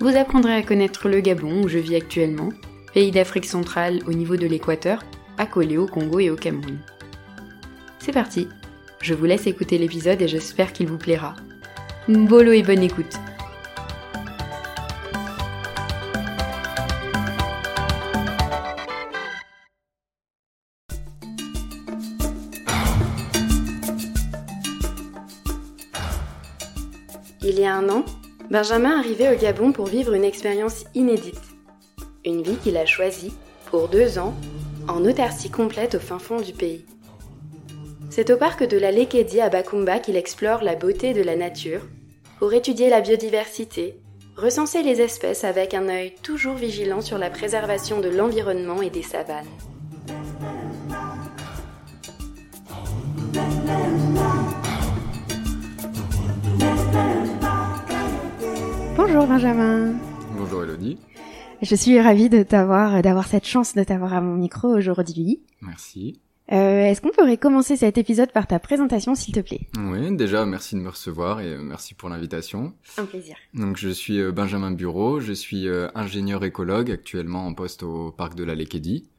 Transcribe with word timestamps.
Vous 0.00 0.16
apprendrez 0.16 0.54
à 0.54 0.62
connaître 0.62 1.08
le 1.08 1.20
Gabon 1.20 1.62
où 1.62 1.68
je 1.68 1.78
vis 1.78 1.96
actuellement, 1.96 2.50
pays 2.92 3.10
d'Afrique 3.10 3.46
centrale 3.46 4.00
au 4.06 4.12
niveau 4.12 4.36
de 4.36 4.46
l'équateur, 4.46 5.02
accolé 5.38 5.78
au 5.78 5.86
Congo 5.86 6.18
et 6.18 6.30
au 6.30 6.36
Cameroun. 6.36 6.78
C'est 8.00 8.12
parti, 8.12 8.48
je 9.00 9.14
vous 9.14 9.24
laisse 9.24 9.46
écouter 9.46 9.78
l'épisode 9.78 10.20
et 10.20 10.28
j'espère 10.28 10.72
qu'il 10.72 10.88
vous 10.88 10.98
plaira. 10.98 11.36
Bolo 12.08 12.52
et 12.52 12.62
bonne 12.62 12.82
écoute 12.82 13.18
Il 27.46 27.58
y 27.60 27.64
a 27.66 27.76
un 27.76 27.88
an, 27.90 28.04
Benjamin 28.50 28.98
arrivait 28.98 29.34
au 29.34 29.38
Gabon 29.38 29.72
pour 29.72 29.86
vivre 29.86 30.12
une 30.12 30.24
expérience 30.24 30.84
inédite. 30.94 31.40
Une 32.24 32.42
vie 32.42 32.56
qu'il 32.56 32.76
a 32.76 32.86
choisie, 32.86 33.32
pour 33.70 33.88
deux 33.88 34.18
ans, 34.18 34.34
en 34.86 35.04
autarcie 35.04 35.50
complète 35.50 35.94
au 35.94 35.98
fin 35.98 36.18
fond 36.18 36.40
du 36.40 36.52
pays. 36.52 36.84
C'est 38.10 38.30
au 38.30 38.36
parc 38.36 38.62
de 38.62 38.76
la 38.76 38.92
Lekedi 38.92 39.40
à 39.40 39.48
Bakumba 39.48 39.98
qu'il 39.98 40.16
explore 40.16 40.62
la 40.62 40.76
beauté 40.76 41.14
de 41.14 41.22
la 41.22 41.36
nature, 41.36 41.80
pour 42.38 42.52
étudier 42.52 42.90
la 42.90 43.00
biodiversité, 43.00 43.98
recenser 44.36 44.82
les 44.82 45.00
espèces 45.00 45.44
avec 45.44 45.72
un 45.74 45.88
œil 45.88 46.14
toujours 46.22 46.54
vigilant 46.54 47.00
sur 47.00 47.18
la 47.18 47.30
préservation 47.30 48.00
de 48.00 48.08
l'environnement 48.08 48.82
et 48.82 48.90
des 48.90 49.02
savanes. 49.02 49.46
Bonjour 59.06 59.26
Benjamin. 59.26 59.92
Bonjour 60.34 60.62
Elodie. 60.64 60.96
Je 61.60 61.74
suis 61.74 62.00
ravie 62.00 62.30
de 62.30 62.42
t'avoir, 62.42 63.02
d'avoir 63.02 63.26
cette 63.26 63.44
chance 63.44 63.74
de 63.74 63.84
t'avoir 63.84 64.14
à 64.14 64.22
mon 64.22 64.34
micro 64.34 64.68
aujourd'hui. 64.68 65.42
Merci. 65.60 66.22
Euh, 66.50 66.86
Est-ce 66.86 67.02
qu'on 67.02 67.10
pourrait 67.10 67.36
commencer 67.36 67.76
cet 67.76 67.98
épisode 67.98 68.32
par 68.32 68.46
ta 68.46 68.58
présentation, 68.58 69.14
s'il 69.14 69.34
te 69.34 69.40
plaît? 69.40 69.68
Oui, 69.76 70.16
déjà 70.16 70.46
merci 70.46 70.74
de 70.74 70.80
me 70.80 70.88
recevoir 70.88 71.42
et 71.42 71.58
merci 71.58 71.92
pour 71.92 72.08
l'invitation. 72.08 72.72
Un 72.96 73.04
plaisir. 73.04 73.36
Donc 73.52 73.76
je 73.76 73.90
suis 73.90 74.18
euh, 74.22 74.32
Benjamin 74.32 74.70
Bureau, 74.70 75.20
je 75.20 75.34
suis 75.34 75.68
euh, 75.68 75.88
ingénieur 75.94 76.42
écologue 76.42 76.90
actuellement 76.90 77.46
en 77.46 77.52
poste 77.52 77.82
au 77.82 78.10
parc 78.10 78.34
de 78.34 78.44
la 78.44 78.54
Lekedi, 78.54 79.10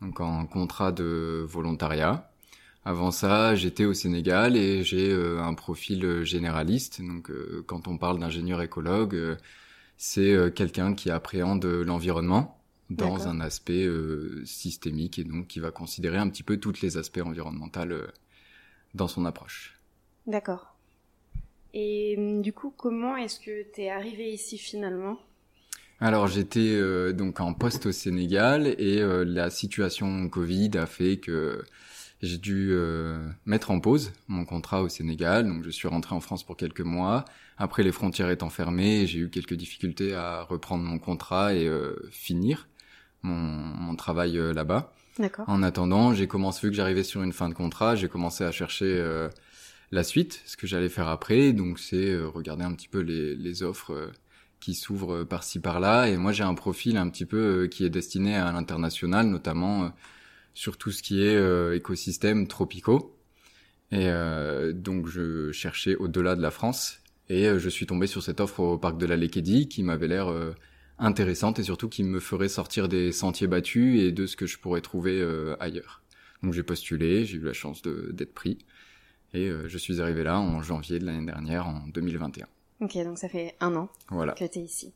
donc 0.00 0.20
en 0.20 0.46
contrat 0.46 0.92
de 0.92 1.44
volontariat. 1.48 2.30
Avant 2.84 3.12
ça, 3.12 3.54
j'étais 3.54 3.84
au 3.84 3.94
Sénégal 3.94 4.56
et 4.56 4.82
j'ai 4.82 5.10
euh, 5.10 5.40
un 5.40 5.54
profil 5.54 6.24
généraliste. 6.24 7.00
Donc 7.00 7.30
euh, 7.30 7.62
quand 7.66 7.86
on 7.86 7.96
parle 7.96 8.18
d'ingénieur 8.18 8.60
écologue, 8.60 9.14
euh, 9.14 9.36
c'est 9.96 10.32
euh, 10.32 10.50
quelqu'un 10.50 10.94
qui 10.94 11.08
appréhende 11.10 11.64
l'environnement 11.64 12.58
dans 12.90 13.28
un 13.28 13.40
aspect 13.40 13.86
euh, 13.86 14.42
systémique 14.44 15.18
et 15.18 15.24
donc 15.24 15.46
qui 15.46 15.60
va 15.60 15.70
considérer 15.70 16.18
un 16.18 16.28
petit 16.28 16.42
peu 16.42 16.56
tous 16.56 16.82
les 16.82 16.96
aspects 16.96 17.22
environnementaux 17.24 17.80
euh, 17.80 18.08
dans 18.94 19.08
son 19.08 19.24
approche. 19.26 19.78
D'accord. 20.26 20.74
Et 21.74 22.16
du 22.42 22.52
coup, 22.52 22.74
comment 22.76 23.16
est-ce 23.16 23.40
que 23.40 23.62
t'es 23.72 23.88
arrivé 23.90 24.32
ici 24.32 24.58
finalement? 24.58 25.18
Alors 26.00 26.26
j'étais 26.26 26.74
euh, 26.74 27.12
donc 27.12 27.38
en 27.38 27.54
poste 27.54 27.86
au 27.86 27.92
Sénégal 27.92 28.66
et 28.66 29.00
euh, 29.00 29.24
la 29.24 29.50
situation 29.50 30.28
Covid 30.28 30.72
a 30.74 30.86
fait 30.86 31.18
que 31.18 31.64
j'ai 32.22 32.38
dû 32.38 32.70
euh, 32.70 33.28
mettre 33.46 33.70
en 33.72 33.80
pause 33.80 34.12
mon 34.28 34.44
contrat 34.44 34.82
au 34.82 34.88
Sénégal. 34.88 35.46
Donc 35.46 35.64
je 35.64 35.70
suis 35.70 35.88
rentré 35.88 36.14
en 36.14 36.20
France 36.20 36.44
pour 36.44 36.56
quelques 36.56 36.80
mois. 36.80 37.24
Après 37.58 37.82
les 37.82 37.92
frontières 37.92 38.30
étant 38.30 38.48
fermées, 38.48 39.06
j'ai 39.06 39.18
eu 39.18 39.28
quelques 39.28 39.54
difficultés 39.54 40.14
à 40.14 40.42
reprendre 40.42 40.84
mon 40.84 40.98
contrat 40.98 41.54
et 41.54 41.66
euh, 41.66 41.96
finir 42.10 42.68
mon, 43.22 43.34
mon 43.34 43.96
travail 43.96 44.38
euh, 44.38 44.52
là-bas. 44.52 44.92
D'accord. 45.18 45.44
En 45.48 45.62
attendant, 45.62 46.14
j'ai 46.14 46.26
commencé, 46.26 46.66
vu 46.66 46.70
que 46.70 46.76
j'arrivais 46.76 47.02
sur 47.02 47.22
une 47.22 47.32
fin 47.32 47.48
de 47.48 47.54
contrat, 47.54 47.96
j'ai 47.96 48.08
commencé 48.08 48.44
à 48.44 48.52
chercher 48.52 48.86
euh, 48.86 49.28
la 49.90 50.04
suite, 50.04 50.40
ce 50.46 50.56
que 50.56 50.66
j'allais 50.66 50.88
faire 50.88 51.08
après. 51.08 51.52
Donc 51.52 51.78
c'est 51.78 52.10
euh, 52.10 52.28
regarder 52.28 52.64
un 52.64 52.72
petit 52.72 52.88
peu 52.88 53.00
les, 53.00 53.34
les 53.36 53.62
offres 53.62 54.12
qui 54.60 54.74
s'ouvrent 54.74 55.24
par-ci 55.24 55.58
par-là. 55.58 56.08
Et 56.08 56.16
moi 56.16 56.30
j'ai 56.32 56.44
un 56.44 56.54
profil 56.54 56.96
un 56.96 57.08
petit 57.10 57.26
peu 57.26 57.66
qui 57.66 57.84
est 57.84 57.90
destiné 57.90 58.36
à 58.36 58.52
l'international, 58.52 59.26
notamment 59.26 59.84
euh, 59.84 59.88
sur 60.54 60.76
tout 60.76 60.90
ce 60.90 61.02
qui 61.02 61.22
est 61.24 61.36
euh, 61.36 61.74
écosystèmes 61.76 62.46
tropicaux. 62.46 63.16
Et 63.90 64.06
euh, 64.08 64.72
donc 64.72 65.06
je 65.06 65.52
cherchais 65.52 65.96
au-delà 65.96 66.34
de 66.36 66.42
la 66.42 66.50
France. 66.50 66.98
Et 67.28 67.46
euh, 67.46 67.58
je 67.58 67.68
suis 67.68 67.86
tombé 67.86 68.06
sur 68.06 68.22
cette 68.22 68.40
offre 68.40 68.60
au 68.60 68.78
parc 68.78 68.98
de 68.98 69.06
la 69.06 69.16
Lekedi 69.16 69.68
qui 69.68 69.82
m'avait 69.82 70.08
l'air 70.08 70.28
euh, 70.30 70.54
intéressante 70.98 71.58
et 71.58 71.62
surtout 71.62 71.88
qui 71.88 72.02
me 72.02 72.20
ferait 72.20 72.48
sortir 72.48 72.88
des 72.88 73.12
sentiers 73.12 73.46
battus 73.46 74.00
et 74.02 74.12
de 74.12 74.26
ce 74.26 74.36
que 74.36 74.46
je 74.46 74.58
pourrais 74.58 74.80
trouver 74.80 75.20
euh, 75.20 75.56
ailleurs. 75.60 76.02
Donc 76.42 76.52
j'ai 76.52 76.62
postulé, 76.62 77.24
j'ai 77.24 77.36
eu 77.36 77.42
la 77.42 77.52
chance 77.52 77.82
d'être 77.82 78.34
pris 78.34 78.58
et 79.34 79.48
euh, 79.48 79.68
je 79.68 79.78
suis 79.78 80.00
arrivé 80.02 80.22
là 80.24 80.38
en 80.40 80.60
janvier 80.62 80.98
de 80.98 81.06
l'année 81.06 81.24
dernière, 81.24 81.66
en 81.68 81.86
2021. 81.88 82.46
Ok, 82.80 82.96
donc 83.04 83.16
ça 83.18 83.28
fait 83.28 83.54
un 83.60 83.74
an 83.76 83.88
Voilà. 84.10 84.32
que 84.32 84.44
t'es 84.44 84.60
ici. 84.60 84.92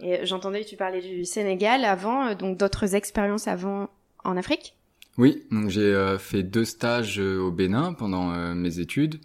Et 0.00 0.24
j'entendais 0.26 0.62
que 0.64 0.68
tu 0.68 0.76
parlais 0.76 1.00
du 1.00 1.24
Sénégal 1.24 1.84
avant, 1.84 2.34
donc 2.34 2.58
d'autres 2.58 2.94
expériences 2.94 3.48
avant 3.48 3.88
en 4.24 4.36
Afrique? 4.36 4.76
Oui, 5.18 5.44
donc 5.50 5.68
j'ai 5.68 5.82
euh, 5.82 6.18
fait 6.18 6.42
deux 6.42 6.64
stages 6.64 7.20
euh, 7.20 7.38
au 7.38 7.50
Bénin 7.50 7.92
pendant 7.92 8.32
euh, 8.32 8.54
mes 8.54 8.78
études. 8.78 9.20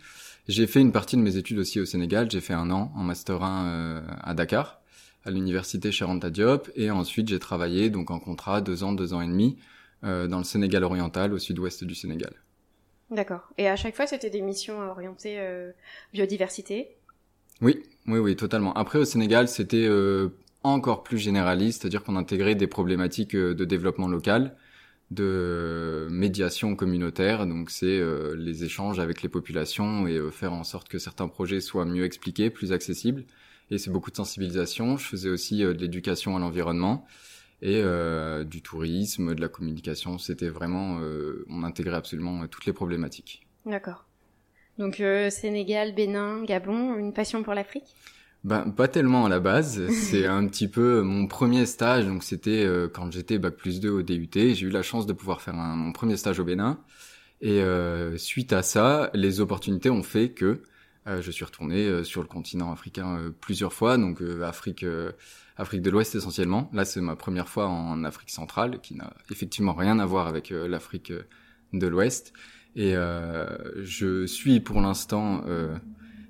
J'ai 0.48 0.66
fait 0.66 0.80
une 0.80 0.92
partie 0.94 1.18
de 1.18 1.22
mes 1.22 1.36
études 1.36 1.60
aussi 1.60 1.80
au 1.80 1.86
Sénégal. 1.86 2.32
J'ai 2.32 2.40
fait 2.40 2.54
un 2.54 2.72
an 2.72 2.92
en 2.96 3.04
master 3.04 3.44
1 3.44 3.66
euh, 3.68 4.02
à 4.22 4.34
Dakar, 4.34 4.82
à 5.26 5.32
l'université 5.32 5.92
Cheikh 5.92 6.08
Anta 6.08 6.30
Diop, 6.30 6.70
et 6.76 6.90
ensuite 6.90 7.28
j'ai 7.28 7.40
travaillé 7.40 7.90
donc 7.90 8.12
en 8.12 8.20
contrat 8.20 8.62
deux 8.62 8.84
ans, 8.84 8.94
deux 8.94 9.14
ans 9.14 9.22
et 9.22 9.28
demi 9.28 9.58
euh, 10.04 10.28
dans 10.28 10.38
le 10.38 10.44
Sénégal 10.46 10.84
oriental, 10.84 11.34
au 11.34 11.40
sud-ouest 11.40 11.84
du 11.84 11.96
Sénégal. 11.96 12.32
D'accord. 13.12 13.50
Et 13.58 13.68
à 13.68 13.76
chaque 13.76 13.96
fois, 13.96 14.08
c'était 14.08 14.30
des 14.30 14.42
missions 14.42 14.80
orientées 14.80 15.38
euh, 15.40 15.72
biodiversité? 16.14 16.96
Oui, 17.62 17.84
oui, 18.06 18.20
oui, 18.20 18.36
totalement. 18.36 18.74
Après, 18.74 19.00
au 19.00 19.06
Sénégal, 19.06 19.48
c'était 19.48 19.88
euh, 19.88 20.30
encore 20.64 21.04
plus 21.04 21.18
généraliste, 21.18 21.82
c'est-à-dire 21.82 22.04
qu'on 22.04 22.16
intégrait 22.16 22.56
des 22.56 22.68
problématiques 22.68 23.36
de 23.36 23.66
développement 23.66 24.08
local, 24.08 24.56
de 25.10 26.08
médiation 26.10 26.76
communautaire, 26.76 27.48
donc 27.48 27.70
c'est 27.70 27.86
euh, 27.86 28.36
les 28.36 28.66
échanges 28.66 29.00
avec 29.00 29.22
les 29.22 29.30
populations 29.30 30.06
et 30.06 30.18
euh, 30.18 30.32
faire 30.32 30.54
en 30.54 30.64
sorte 30.64 30.90
que 30.90 31.00
certains 31.00 31.30
projets 31.30 31.62
soient 31.62 31.86
mieux 31.86 32.04
expliqués, 32.04 32.50
plus 32.50 32.74
accessibles. 32.74 33.24
Et 33.72 33.78
c'est 33.78 33.90
beaucoup 33.90 34.12
de 34.12 34.16
sensibilisation. 34.18 34.98
Je 34.98 35.06
faisais 35.06 35.30
aussi 35.30 35.64
euh, 35.64 35.74
de 35.74 35.80
l'éducation 35.80 36.36
à 36.36 36.40
l'environnement 36.40 37.06
et 37.62 37.82
euh, 37.84 38.44
du 38.44 38.62
tourisme, 38.62 39.34
de 39.34 39.42
la 39.42 39.48
communication. 39.48 40.18
C'était 40.18 40.50
vraiment, 40.50 41.00
euh, 41.00 41.46
on 41.50 41.64
intégrait 41.64 41.96
absolument 41.96 42.44
euh, 42.44 42.48
toutes 42.48 42.66
les 42.66 42.74
problématiques. 42.74 43.48
D'accord. 43.66 44.06
Donc 44.78 45.02
Sénégal, 45.32 45.96
Bénin, 45.96 46.44
Gabon, 46.44 46.96
une 46.98 47.12
passion 47.12 47.42
pour 47.42 47.56
l'Afrique? 47.56 47.96
Ben, 48.48 48.72
pas 48.72 48.88
tellement 48.88 49.26
à 49.26 49.30
la 49.30 49.42
base. 49.42 49.90
C'est 49.92 50.26
un 50.40 50.48
petit 50.48 50.70
peu 50.70 51.02
mon 51.02 51.28
premier 51.28 51.66
stage. 51.66 52.06
Donc, 52.06 52.24
c'était 52.24 52.64
euh, 52.66 52.88
quand 52.88 53.12
j'étais 53.12 53.40
bac 53.40 53.58
plus 53.58 53.82
2 53.82 53.90
au 53.90 54.02
DUT. 54.04 54.30
J'ai 54.34 54.66
eu 54.66 54.70
la 54.70 54.84
chance 54.84 55.06
de 55.06 55.12
pouvoir 55.12 55.42
faire 55.42 55.56
un- 55.56 55.76
mon 55.76 55.92
premier 55.92 56.16
stage 56.16 56.40
au 56.40 56.46
Bénin. 56.46 56.80
Et 57.42 57.62
euh, 57.62 58.18
suite 58.18 58.54
à 58.54 58.64
ça, 58.64 59.12
les 59.14 59.42
opportunités 59.42 59.90
ont 59.90 60.02
fait 60.02 60.30
que 60.32 60.62
euh, 61.08 61.22
je 61.22 61.30
suis 61.30 61.44
retourné 61.44 61.86
euh, 61.88 62.04
sur 62.06 62.22
le 62.22 62.28
continent 62.30 62.72
africain 62.72 63.18
euh, 63.18 63.32
plusieurs 63.32 63.74
fois. 63.74 63.98
Donc, 63.98 64.22
euh, 64.22 64.42
Afrique, 64.44 64.84
euh, 64.84 65.12
Afrique 65.58 65.82
de 65.82 65.90
l'Ouest 65.90 66.16
essentiellement. 66.16 66.70
Là, 66.74 66.86
c'est 66.86 67.02
ma 67.02 67.18
première 67.18 67.50
fois 67.50 67.68
en 67.68 68.06
Afrique 68.06 68.30
centrale, 68.32 68.80
qui 68.82 68.96
n'a 68.96 69.14
effectivement 69.30 69.74
rien 69.74 70.00
à 70.00 70.06
voir 70.06 70.28
avec 70.28 70.52
l'Afrique 70.52 71.12
de 71.74 71.88
l'Ouest. 71.88 72.32
Et 72.78 72.96
euh, 72.96 73.46
je 73.84 74.26
suis 74.26 74.62
pour 74.62 74.80
l'instant 74.80 75.44
euh, 75.48 75.76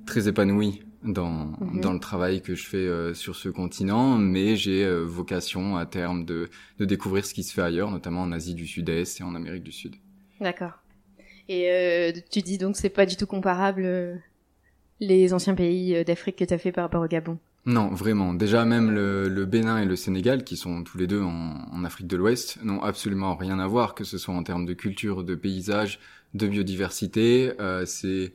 très 0.07 0.27
épanoui 0.27 0.81
dans, 1.07 1.51
Mhm. 1.59 1.81
dans 1.81 1.94
le 1.94 2.00
travail 2.00 2.42
que 2.42 2.56
je 2.56 2.65
fais 2.65 2.77
euh, 2.77 3.13
sur 3.13 3.36
ce 3.36 3.50
continent, 3.50 4.18
mais 4.18 4.56
j'ai 4.56 4.83
euh, 4.83 5.04
vocation 5.06 5.77
à 5.77 5.86
terme 5.86 6.25
de, 6.25 6.50
de 6.80 6.86
découvrir 6.86 7.25
ce 7.25 7.33
qui 7.33 7.44
se 7.44 7.54
fait 7.54 7.62
ailleurs, 7.62 7.92
notamment 7.92 8.21
en 8.21 8.31
Asie 8.31 8.54
du 8.54 8.68
Sud-Est 8.68 9.19
et 9.21 9.24
en 9.24 9.36
Amérique 9.36 9.63
du 9.63 9.71
Sud. 9.71 9.95
D'accord. 10.42 10.74
Et 11.50 11.69
euh, 11.71 12.12
tu 12.31 12.42
dis 12.42 12.57
donc 12.57 12.75
c'est 12.75 12.89
pas 12.89 13.06
du 13.06 13.15
tout 13.15 13.25
comparable 13.27 13.83
euh, 13.86 14.15
les 15.00 15.33
anciens 15.33 15.56
pays 15.56 15.95
euh, 15.95 16.04
d'Afrique 16.04 16.36
que 16.38 16.45
t'as 16.45 16.57
fait 16.57 16.71
par 16.71 16.83
rapport 16.83 17.01
au 17.04 17.07
Gabon? 17.07 17.38
Non, 17.65 17.89
vraiment. 17.89 18.33
Déjà, 18.33 18.63
même 18.63 18.92
le, 18.92 19.27
le, 19.27 19.45
Bénin 19.45 19.77
et 19.80 19.86
le 19.86 19.98
Sénégal, 19.98 20.45
qui 20.45 20.56
sont 20.56 20.83
tous 20.83 20.98
les 20.98 21.06
deux 21.06 21.21
en, 21.21 21.56
en 21.69 21.83
Afrique 21.83 22.07
de 22.07 22.15
l'Ouest, 22.15 22.59
n'ont 22.63 22.81
absolument 22.81 23.36
rien 23.36 23.59
à 23.59 23.68
voir, 23.68 23.94
que 23.94 24.06
ce 24.06 24.18
soit 24.18 24.33
en 24.33 24.42
termes 24.44 24.65
de 24.65 24.74
culture, 24.74 25.25
de 25.25 25.36
paysage, 25.36 26.00
de 26.33 26.48
biodiversité. 26.48 27.51
Euh, 27.59 27.86
c'est 27.86 28.31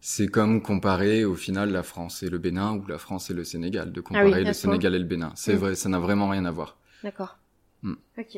c'est 0.00 0.28
comme 0.28 0.62
comparer 0.62 1.24
au 1.24 1.34
final 1.34 1.70
la 1.70 1.82
France 1.82 2.22
et 2.22 2.30
le 2.30 2.38
Bénin 2.38 2.74
ou 2.76 2.86
la 2.86 2.98
France 2.98 3.30
et 3.30 3.34
le 3.34 3.44
Sénégal, 3.44 3.92
de 3.92 4.00
comparer 4.00 4.32
Ah 4.32 4.38
oui, 4.38 4.44
le 4.44 4.52
Sénégal 4.52 4.94
et 4.94 4.98
le 4.98 5.04
Bénin. 5.04 5.32
C'est 5.36 5.54
Mm. 5.54 5.58
vrai, 5.58 5.74
ça 5.74 5.88
n'a 5.88 5.98
vraiment 5.98 6.28
rien 6.28 6.44
à 6.44 6.50
voir. 6.50 6.78
D'accord. 7.02 7.38
Mm. 7.82 7.94
Ok. 8.18 8.36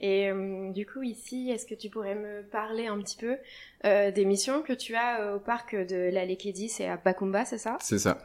Et 0.00 0.28
euh, 0.30 0.70
du 0.72 0.86
coup, 0.86 1.02
ici, 1.02 1.50
est-ce 1.50 1.66
que 1.66 1.74
tu 1.74 1.88
pourrais 1.88 2.14
me 2.16 2.42
parler 2.50 2.86
un 2.88 2.98
petit 2.98 3.16
peu 3.16 3.36
euh, 3.84 4.10
des 4.10 4.24
missions 4.24 4.62
que 4.62 4.72
tu 4.72 4.94
as 4.94 5.20
euh, 5.20 5.36
au 5.36 5.38
parc 5.40 5.74
de 5.74 6.10
la 6.12 6.24
C'est 6.68 6.88
à 6.88 6.96
Bakumba, 6.96 7.44
c'est 7.44 7.58
ça? 7.58 7.78
C'est 7.80 7.98
ça. 8.00 8.18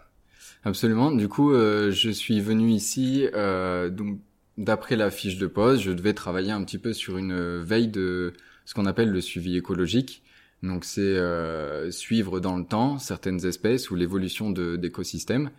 Absolument. 0.63 1.11
Du 1.11 1.27
coup, 1.29 1.53
euh, 1.53 1.91
je 1.91 2.09
suis 2.09 2.41
venu 2.41 2.69
ici, 2.71 3.27
euh, 3.33 3.89
donc 3.89 4.19
d'après 4.57 4.95
la 4.95 5.09
fiche 5.09 5.37
de 5.37 5.47
poste, 5.47 5.83
je 5.83 5.91
devais 5.91 6.13
travailler 6.13 6.51
un 6.51 6.63
petit 6.63 6.79
peu 6.79 6.91
sur 6.91 7.17
une 7.17 7.59
veille 7.59 7.87
de 7.87 8.33
ce 8.65 8.73
qu'on 8.73 8.85
appelle 8.85 9.09
le 9.11 9.21
suivi 9.21 9.55
écologique. 9.55 10.23
Donc 10.63 10.85
c'est 10.85 11.01
euh, 11.01 11.89
suivre 11.91 12.39
dans 12.39 12.57
le 12.57 12.65
temps 12.65 12.99
certaines 12.99 13.45
espèces 13.45 13.91
ou 13.91 13.95
l'évolution 13.95 14.51
d'écosystèmes. 14.51 15.51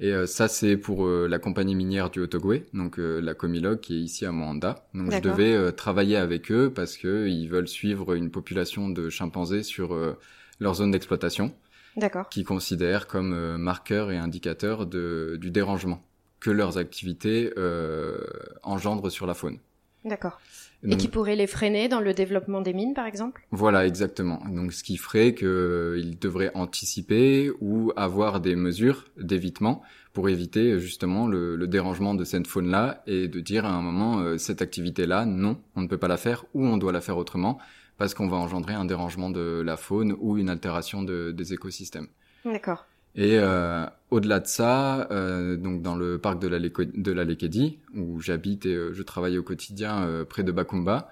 Et 0.00 0.12
euh, 0.12 0.26
ça, 0.26 0.48
c'est 0.48 0.76
pour 0.76 1.06
euh, 1.06 1.28
la 1.28 1.38
compagnie 1.38 1.74
minière 1.74 2.10
du 2.10 2.20
Otogwe, 2.20 2.62
donc 2.74 2.98
euh, 2.98 3.20
la 3.20 3.34
Comilog 3.34 3.78
qui 3.80 3.94
est 3.94 4.00
ici 4.00 4.26
à 4.26 4.32
Moanda. 4.32 4.86
Donc 4.94 5.12
je 5.12 5.20
devais 5.20 5.54
euh, 5.54 5.70
travailler 5.70 6.16
avec 6.16 6.50
eux 6.50 6.72
parce 6.74 6.96
que 6.96 7.28
ils 7.28 7.46
veulent 7.48 7.68
suivre 7.68 8.14
une 8.14 8.30
population 8.30 8.88
de 8.88 9.10
chimpanzés 9.10 9.62
sur 9.62 9.94
euh, 9.94 10.18
leur 10.58 10.74
zone 10.74 10.90
d'exploitation 10.90 11.54
D'accord. 11.96 12.28
qui 12.30 12.42
considèrent 12.42 13.06
comme 13.06 13.32
euh, 13.32 13.58
marqueur 13.58 14.10
et 14.10 14.16
indicateur 14.16 14.86
de, 14.86 15.36
du 15.40 15.50
dérangement 15.50 16.02
que 16.40 16.50
leurs 16.50 16.78
activités 16.78 17.52
euh, 17.56 18.18
engendrent 18.64 19.10
sur 19.10 19.26
la 19.26 19.34
faune. 19.34 19.58
D'accord. 20.04 20.40
Et 20.84 20.96
qui 20.96 21.06
pourrait 21.06 21.36
les 21.36 21.46
freiner 21.46 21.88
dans 21.88 22.00
le 22.00 22.12
développement 22.12 22.60
des 22.60 22.72
mines, 22.72 22.92
par 22.92 23.06
exemple? 23.06 23.46
Voilà, 23.52 23.86
exactement. 23.86 24.42
Donc, 24.50 24.72
ce 24.72 24.82
qui 24.82 24.96
ferait 24.96 25.32
qu'ils 25.32 26.18
devraient 26.20 26.50
anticiper 26.54 27.52
ou 27.60 27.92
avoir 27.94 28.40
des 28.40 28.56
mesures 28.56 29.04
d'évitement 29.16 29.82
pour 30.12 30.28
éviter 30.28 30.80
justement 30.80 31.28
le, 31.28 31.54
le 31.54 31.66
dérangement 31.68 32.14
de 32.14 32.24
cette 32.24 32.48
faune-là 32.48 33.04
et 33.06 33.28
de 33.28 33.38
dire 33.38 33.64
à 33.64 33.70
un 33.70 33.80
moment 33.80 34.18
euh, 34.18 34.38
cette 34.38 34.60
activité-là, 34.60 35.24
non, 35.24 35.56
on 35.76 35.82
ne 35.82 35.86
peut 35.86 35.98
pas 35.98 36.08
la 36.08 36.16
faire 36.16 36.44
ou 36.52 36.66
on 36.66 36.78
doit 36.78 36.92
la 36.92 37.00
faire 37.00 37.16
autrement 37.16 37.58
parce 37.96 38.12
qu'on 38.14 38.26
va 38.26 38.36
engendrer 38.36 38.74
un 38.74 38.84
dérangement 38.84 39.30
de 39.30 39.62
la 39.64 39.76
faune 39.76 40.16
ou 40.18 40.36
une 40.36 40.50
altération 40.50 41.04
de- 41.04 41.30
des 41.30 41.52
écosystèmes. 41.52 42.08
D'accord. 42.44 42.86
Et 43.14 43.38
euh, 43.38 43.84
au-delà 44.10 44.40
de 44.40 44.46
ça, 44.46 45.08
euh, 45.10 45.56
donc 45.56 45.82
dans 45.82 45.96
le 45.96 46.18
parc 46.18 46.40
de 46.40 46.48
la, 46.48 46.58
la 46.58 47.24
Lekedi, 47.24 47.78
où 47.94 48.20
j'habite 48.20 48.64
et 48.64 48.74
euh, 48.74 48.92
je 48.94 49.02
travaille 49.02 49.36
au 49.36 49.42
quotidien 49.42 50.04
euh, 50.04 50.24
près 50.24 50.42
de 50.42 50.52
Bakumba, 50.52 51.10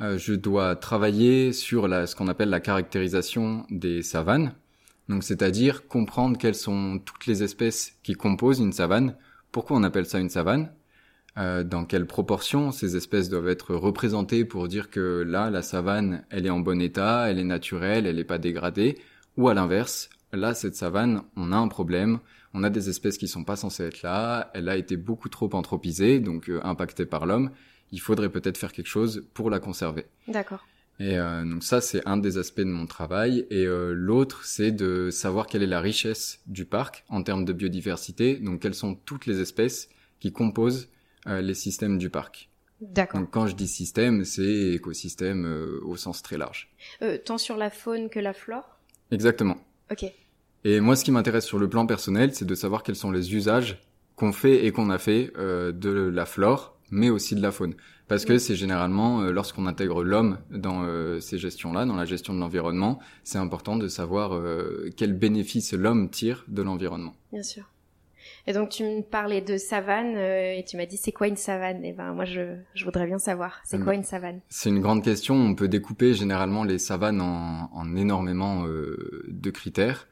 euh, 0.00 0.18
je 0.18 0.34
dois 0.34 0.74
travailler 0.74 1.52
sur 1.52 1.86
la, 1.86 2.06
ce 2.06 2.16
qu'on 2.16 2.28
appelle 2.28 2.50
la 2.50 2.60
caractérisation 2.60 3.64
des 3.70 4.02
savanes. 4.02 4.54
Donc 5.08 5.22
c'est-à-dire 5.22 5.86
comprendre 5.86 6.36
quelles 6.36 6.56
sont 6.56 7.00
toutes 7.04 7.26
les 7.26 7.44
espèces 7.44 7.94
qui 8.02 8.14
composent 8.14 8.58
une 8.58 8.72
savane, 8.72 9.14
pourquoi 9.52 9.76
on 9.76 9.84
appelle 9.84 10.06
ça 10.06 10.18
une 10.18 10.30
savane, 10.30 10.72
dans 11.36 11.84
quelle 11.84 12.06
proportion 12.06 12.72
ces 12.72 12.96
espèces 12.96 13.28
doivent 13.28 13.48
être 13.48 13.74
représentées 13.74 14.46
pour 14.46 14.68
dire 14.68 14.88
que 14.88 15.22
là, 15.24 15.50
la 15.50 15.60
savane, 15.60 16.24
elle 16.30 16.46
est 16.46 16.50
en 16.50 16.60
bon 16.60 16.80
état, 16.80 17.30
elle 17.30 17.38
est 17.38 17.44
naturelle, 17.44 18.06
elle 18.06 18.16
n'est 18.16 18.24
pas 18.24 18.38
dégradée, 18.38 18.96
ou 19.36 19.48
à 19.48 19.54
l'inverse, 19.54 20.08
là, 20.32 20.54
cette 20.54 20.74
savane, 20.74 21.22
on 21.36 21.52
a 21.52 21.56
un 21.56 21.68
problème, 21.68 22.18
on 22.54 22.64
a 22.64 22.70
des 22.70 22.88
espèces 22.88 23.18
qui 23.18 23.28
sont 23.28 23.44
pas 23.44 23.56
censées 23.56 23.84
être 23.84 24.02
là, 24.02 24.50
elle 24.54 24.68
a 24.68 24.76
été 24.76 24.96
beaucoup 24.96 25.28
trop 25.28 25.50
anthropisée, 25.54 26.20
donc 26.20 26.48
euh, 26.48 26.60
impactée 26.64 27.06
par 27.06 27.26
l'homme, 27.26 27.50
il 27.92 28.00
faudrait 28.00 28.30
peut-être 28.30 28.58
faire 28.58 28.72
quelque 28.72 28.88
chose 28.88 29.26
pour 29.34 29.50
la 29.50 29.60
conserver. 29.60 30.06
D'accord. 30.28 30.66
Et 30.98 31.18
euh, 31.18 31.44
donc 31.44 31.62
ça, 31.62 31.80
c'est 31.80 32.06
un 32.06 32.16
des 32.16 32.38
aspects 32.38 32.60
de 32.60 32.64
mon 32.64 32.86
travail. 32.86 33.46
Et 33.50 33.66
euh, 33.66 33.92
l'autre, 33.92 34.44
c'est 34.44 34.72
de 34.72 35.10
savoir 35.10 35.46
quelle 35.46 35.62
est 35.62 35.66
la 35.68 35.80
richesse 35.80 36.40
du 36.46 36.64
parc 36.64 37.04
en 37.08 37.22
termes 37.22 37.44
de 37.44 37.52
biodiversité, 37.52 38.36
donc 38.36 38.62
quelles 38.62 38.74
sont 38.74 38.94
toutes 38.94 39.26
les 39.26 39.40
espèces 39.40 39.90
qui 40.20 40.32
composent 40.32 40.88
les 41.26 41.54
systèmes 41.54 41.98
du 41.98 42.08
parc. 42.08 42.50
D'accord. 42.80 43.20
Donc 43.20 43.30
quand 43.32 43.48
je 43.48 43.56
dis 43.56 43.66
système, 43.66 44.24
c'est 44.24 44.74
écosystème 44.74 45.44
au 45.82 45.96
sens 45.96 46.22
très 46.22 46.38
large. 46.38 46.70
Tant 47.24 47.36
sur 47.36 47.56
la 47.56 47.68
faune 47.68 48.08
que 48.08 48.20
la 48.20 48.32
flore? 48.32 48.78
Exactement. 49.10 49.58
Ok. 49.90 50.04
Et 50.64 50.80
moi, 50.80 50.96
ce 50.96 51.04
qui 51.04 51.12
m'intéresse 51.12 51.44
sur 51.44 51.58
le 51.58 51.68
plan 51.68 51.86
personnel, 51.86 52.34
c'est 52.34 52.44
de 52.44 52.54
savoir 52.54 52.82
quels 52.82 52.96
sont 52.96 53.10
les 53.10 53.34
usages 53.34 53.80
qu'on 54.16 54.32
fait 54.32 54.66
et 54.66 54.72
qu'on 54.72 54.90
a 54.90 54.98
fait 54.98 55.32
euh, 55.36 55.72
de 55.72 55.90
la 55.90 56.26
flore, 56.26 56.78
mais 56.90 57.10
aussi 57.10 57.34
de 57.34 57.42
la 57.42 57.52
faune. 57.52 57.74
Parce 58.08 58.24
que 58.24 58.38
c'est 58.38 58.54
généralement, 58.54 59.22
euh, 59.22 59.32
lorsqu'on 59.32 59.66
intègre 59.66 60.04
l'homme 60.04 60.38
dans 60.50 60.84
euh, 60.84 61.18
ces 61.20 61.38
gestions-là, 61.38 61.84
dans 61.86 61.96
la 61.96 62.04
gestion 62.04 62.34
de 62.34 62.38
l'environnement, 62.38 63.00
c'est 63.24 63.38
important 63.38 63.76
de 63.76 63.88
savoir 63.88 64.34
euh, 64.34 64.90
quels 64.96 65.12
bénéfices 65.12 65.72
l'homme 65.72 66.08
tire 66.08 66.44
de 66.46 66.62
l'environnement. 66.62 67.14
Bien 67.32 67.42
sûr. 67.42 67.64
Et 68.46 68.52
donc 68.52 68.68
tu 68.68 68.84
me 68.84 69.02
parlais 69.02 69.40
de 69.40 69.56
savane 69.56 70.14
euh, 70.16 70.54
et 70.56 70.64
tu 70.64 70.76
m'as 70.76 70.86
dit 70.86 70.96
c'est 70.96 71.12
quoi 71.12 71.26
une 71.26 71.36
savane? 71.36 71.84
Et 71.84 71.92
ben 71.92 72.12
moi 72.12 72.24
je, 72.24 72.56
je 72.74 72.84
voudrais 72.84 73.06
bien 73.06 73.18
savoir 73.18 73.60
c'est 73.64 73.78
quoi 73.78 73.86
bah. 73.86 73.94
une 73.94 74.04
savane? 74.04 74.40
C'est 74.48 74.68
une 74.68 74.80
grande 74.80 75.02
question. 75.02 75.34
On 75.34 75.54
peut 75.54 75.68
découper 75.68 76.14
généralement 76.14 76.62
les 76.62 76.78
savanes 76.78 77.20
en, 77.20 77.70
en 77.72 77.96
énormément 77.96 78.66
euh, 78.66 79.24
de 79.28 79.50
critères. 79.50 80.06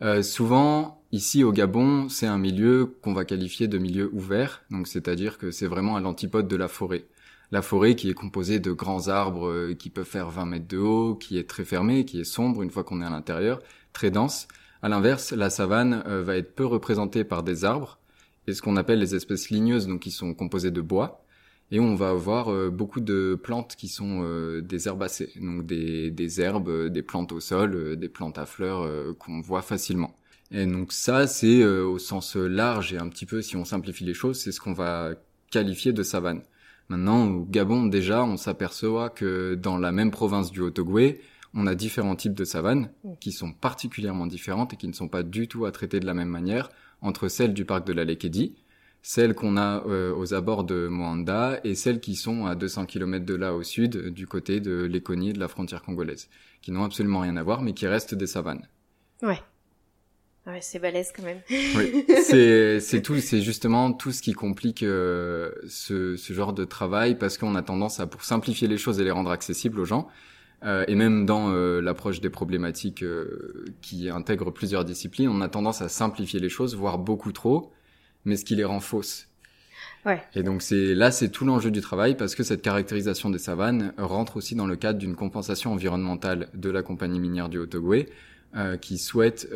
Euh, 0.00 0.22
souvent, 0.22 1.02
ici 1.10 1.42
au 1.42 1.52
Gabon, 1.52 2.08
c'est 2.08 2.26
un 2.26 2.38
milieu 2.38 2.86
qu'on 3.02 3.14
va 3.14 3.24
qualifier 3.24 3.66
de 3.66 3.78
milieu 3.78 4.10
ouvert, 4.12 4.62
donc 4.70 4.86
c'est-à-dire 4.86 5.38
que 5.38 5.50
c'est 5.50 5.66
vraiment 5.66 5.96
à 5.96 6.00
l'antipode 6.00 6.46
de 6.46 6.56
la 6.56 6.68
forêt. 6.68 7.06
La 7.50 7.62
forêt 7.62 7.96
qui 7.96 8.10
est 8.10 8.14
composée 8.14 8.60
de 8.60 8.72
grands 8.72 9.08
arbres 9.08 9.48
euh, 9.48 9.74
qui 9.74 9.90
peuvent 9.90 10.06
faire 10.06 10.28
20 10.28 10.44
mètres 10.44 10.68
de 10.68 10.78
haut, 10.78 11.14
qui 11.14 11.38
est 11.38 11.48
très 11.48 11.64
fermée, 11.64 12.04
qui 12.04 12.20
est 12.20 12.24
sombre 12.24 12.62
une 12.62 12.70
fois 12.70 12.84
qu'on 12.84 13.00
est 13.00 13.06
à 13.06 13.10
l'intérieur, 13.10 13.60
très 13.92 14.10
dense. 14.10 14.46
À 14.82 14.88
l'inverse, 14.88 15.32
la 15.32 15.50
savane 15.50 16.04
euh, 16.06 16.22
va 16.22 16.36
être 16.36 16.54
peu 16.54 16.64
représentée 16.64 17.24
par 17.24 17.42
des 17.42 17.64
arbres 17.64 17.98
et 18.46 18.54
ce 18.54 18.62
qu'on 18.62 18.76
appelle 18.76 19.00
les 19.00 19.14
espèces 19.14 19.50
ligneuses, 19.50 19.88
donc 19.88 20.00
qui 20.00 20.10
sont 20.10 20.34
composées 20.34 20.70
de 20.70 20.80
bois. 20.80 21.24
Et 21.70 21.80
on 21.80 21.96
va 21.96 22.10
avoir 22.10 22.50
euh, 22.50 22.70
beaucoup 22.70 23.00
de 23.00 23.38
plantes 23.42 23.74
qui 23.76 23.88
sont 23.88 24.20
euh, 24.22 24.62
des 24.62 24.86
herbacées, 24.86 25.32
donc 25.40 25.66
des, 25.66 26.40
herbes, 26.40 26.86
des 26.86 27.02
plantes 27.02 27.32
au 27.32 27.40
sol, 27.40 27.96
des 27.96 28.08
plantes 28.08 28.38
à 28.38 28.46
fleurs 28.46 29.16
qu'on 29.18 29.40
voit 29.40 29.62
facilement. 29.62 30.14
Et 30.50 30.64
donc 30.64 30.92
ça, 30.92 31.26
c'est 31.26 31.62
au 31.64 31.98
sens 31.98 32.36
large 32.36 32.94
et 32.94 32.98
un 32.98 33.08
petit 33.08 33.26
peu, 33.26 33.42
si 33.42 33.56
on 33.56 33.66
simplifie 33.66 34.04
les 34.04 34.14
choses, 34.14 34.38
c'est 34.38 34.52
ce 34.52 34.60
qu'on 34.60 34.72
va 34.72 35.10
qualifier 35.50 35.92
de 35.92 36.02
savane. 36.02 36.40
Maintenant, 36.88 37.26
au 37.28 37.44
Gabon, 37.44 37.84
déjà, 37.84 38.24
on 38.24 38.38
s'aperçoit 38.38 39.10
que 39.10 39.54
dans 39.54 39.76
la 39.76 39.92
même 39.92 40.10
province 40.10 40.50
du 40.50 40.60
Haut-Ogooué, 40.60 41.20
on 41.54 41.66
a 41.66 41.74
différents 41.74 42.16
types 42.16 42.34
de 42.34 42.44
savanes 42.44 42.90
Mm. 43.04 43.12
qui 43.20 43.32
sont 43.32 43.52
particulièrement 43.52 44.26
différentes 44.26 44.72
et 44.74 44.76
qui 44.76 44.88
ne 44.88 44.92
sont 44.92 45.08
pas 45.08 45.22
du 45.22 45.48
tout 45.48 45.64
à 45.66 45.72
traiter 45.72 46.00
de 46.00 46.06
la 46.06 46.14
même 46.14 46.28
manière 46.28 46.70
entre 47.00 47.28
celles 47.28 47.54
du 47.54 47.64
parc 47.64 47.86
de 47.86 47.92
la 47.92 48.04
Lekedi, 48.04 48.54
celles 49.02 49.34
qu'on 49.34 49.56
a 49.56 49.84
euh, 49.86 50.12
aux 50.14 50.34
abords 50.34 50.64
de 50.64 50.88
Moanda 50.88 51.60
et 51.64 51.74
celles 51.74 52.00
qui 52.00 52.16
sont 52.16 52.46
à 52.46 52.54
200 52.56 52.86
km 52.86 53.24
de 53.24 53.34
là 53.34 53.54
au 53.54 53.62
sud, 53.62 54.08
du 54.08 54.26
côté 54.26 54.60
de 54.60 54.82
l'Éconie 54.84 55.32
de 55.32 55.38
la 55.38 55.48
frontière 55.48 55.82
congolaise, 55.82 56.28
qui 56.60 56.72
n'ont 56.72 56.84
absolument 56.84 57.20
rien 57.20 57.36
à 57.36 57.42
voir, 57.42 57.62
mais 57.62 57.72
qui 57.74 57.86
restent 57.86 58.14
des 58.16 58.26
savanes. 58.26 58.66
Ouais. 59.22 59.40
Ouais, 60.46 60.60
c'est 60.62 60.78
balèze 60.78 61.12
quand 61.14 61.22
même. 61.22 61.40
Oui, 61.50 62.06
c'est 62.24 62.80
c'est 62.80 63.02
tout, 63.02 63.18
c'est 63.20 63.42
justement 63.42 63.92
tout 63.92 64.12
ce 64.12 64.22
qui 64.22 64.32
complique 64.32 64.82
euh, 64.82 65.52
ce, 65.68 66.16
ce 66.16 66.32
genre 66.32 66.54
de 66.54 66.64
travail 66.64 67.16
parce 67.18 67.36
qu'on 67.36 67.54
a 67.54 67.62
tendance 67.62 68.00
à 68.00 68.06
pour 68.06 68.24
simplifier 68.24 68.66
les 68.66 68.78
choses 68.78 68.98
et 68.98 69.04
les 69.04 69.10
rendre 69.10 69.30
accessibles 69.30 69.78
aux 69.78 69.84
gens. 69.84 70.08
Euh, 70.64 70.84
et 70.88 70.94
même 70.94 71.24
dans 71.24 71.50
euh, 71.52 71.80
l'approche 71.80 72.20
des 72.20 72.30
problématiques 72.30 73.02
euh, 73.02 73.64
qui 73.80 74.10
intègrent 74.10 74.50
plusieurs 74.50 74.84
disciplines, 74.84 75.28
on 75.28 75.40
a 75.40 75.48
tendance 75.48 75.82
à 75.82 75.88
simplifier 75.88 76.40
les 76.40 76.48
choses, 76.48 76.74
voire 76.74 76.98
beaucoup 76.98 77.32
trop, 77.32 77.72
mais 78.24 78.36
ce 78.36 78.44
qui 78.44 78.56
les 78.56 78.64
rend 78.64 78.80
fausses. 78.80 79.28
Ouais. 80.04 80.22
Et 80.34 80.42
donc 80.42 80.62
c'est 80.62 80.94
là 80.94 81.10
c'est 81.10 81.28
tout 81.28 81.44
l'enjeu 81.44 81.70
du 81.70 81.80
travail 81.80 82.16
parce 82.16 82.34
que 82.34 82.42
cette 82.42 82.62
caractérisation 82.62 83.30
des 83.30 83.38
savanes 83.38 83.92
rentre 83.98 84.36
aussi 84.36 84.54
dans 84.54 84.66
le 84.66 84.76
cadre 84.76 84.98
d'une 84.98 85.16
compensation 85.16 85.72
environnementale 85.72 86.48
de 86.54 86.70
la 86.70 86.82
compagnie 86.82 87.20
minière 87.20 87.48
du 87.48 87.58
Haut-Ogooué 87.58 88.08
qui 88.80 88.96
souhaite 88.96 89.48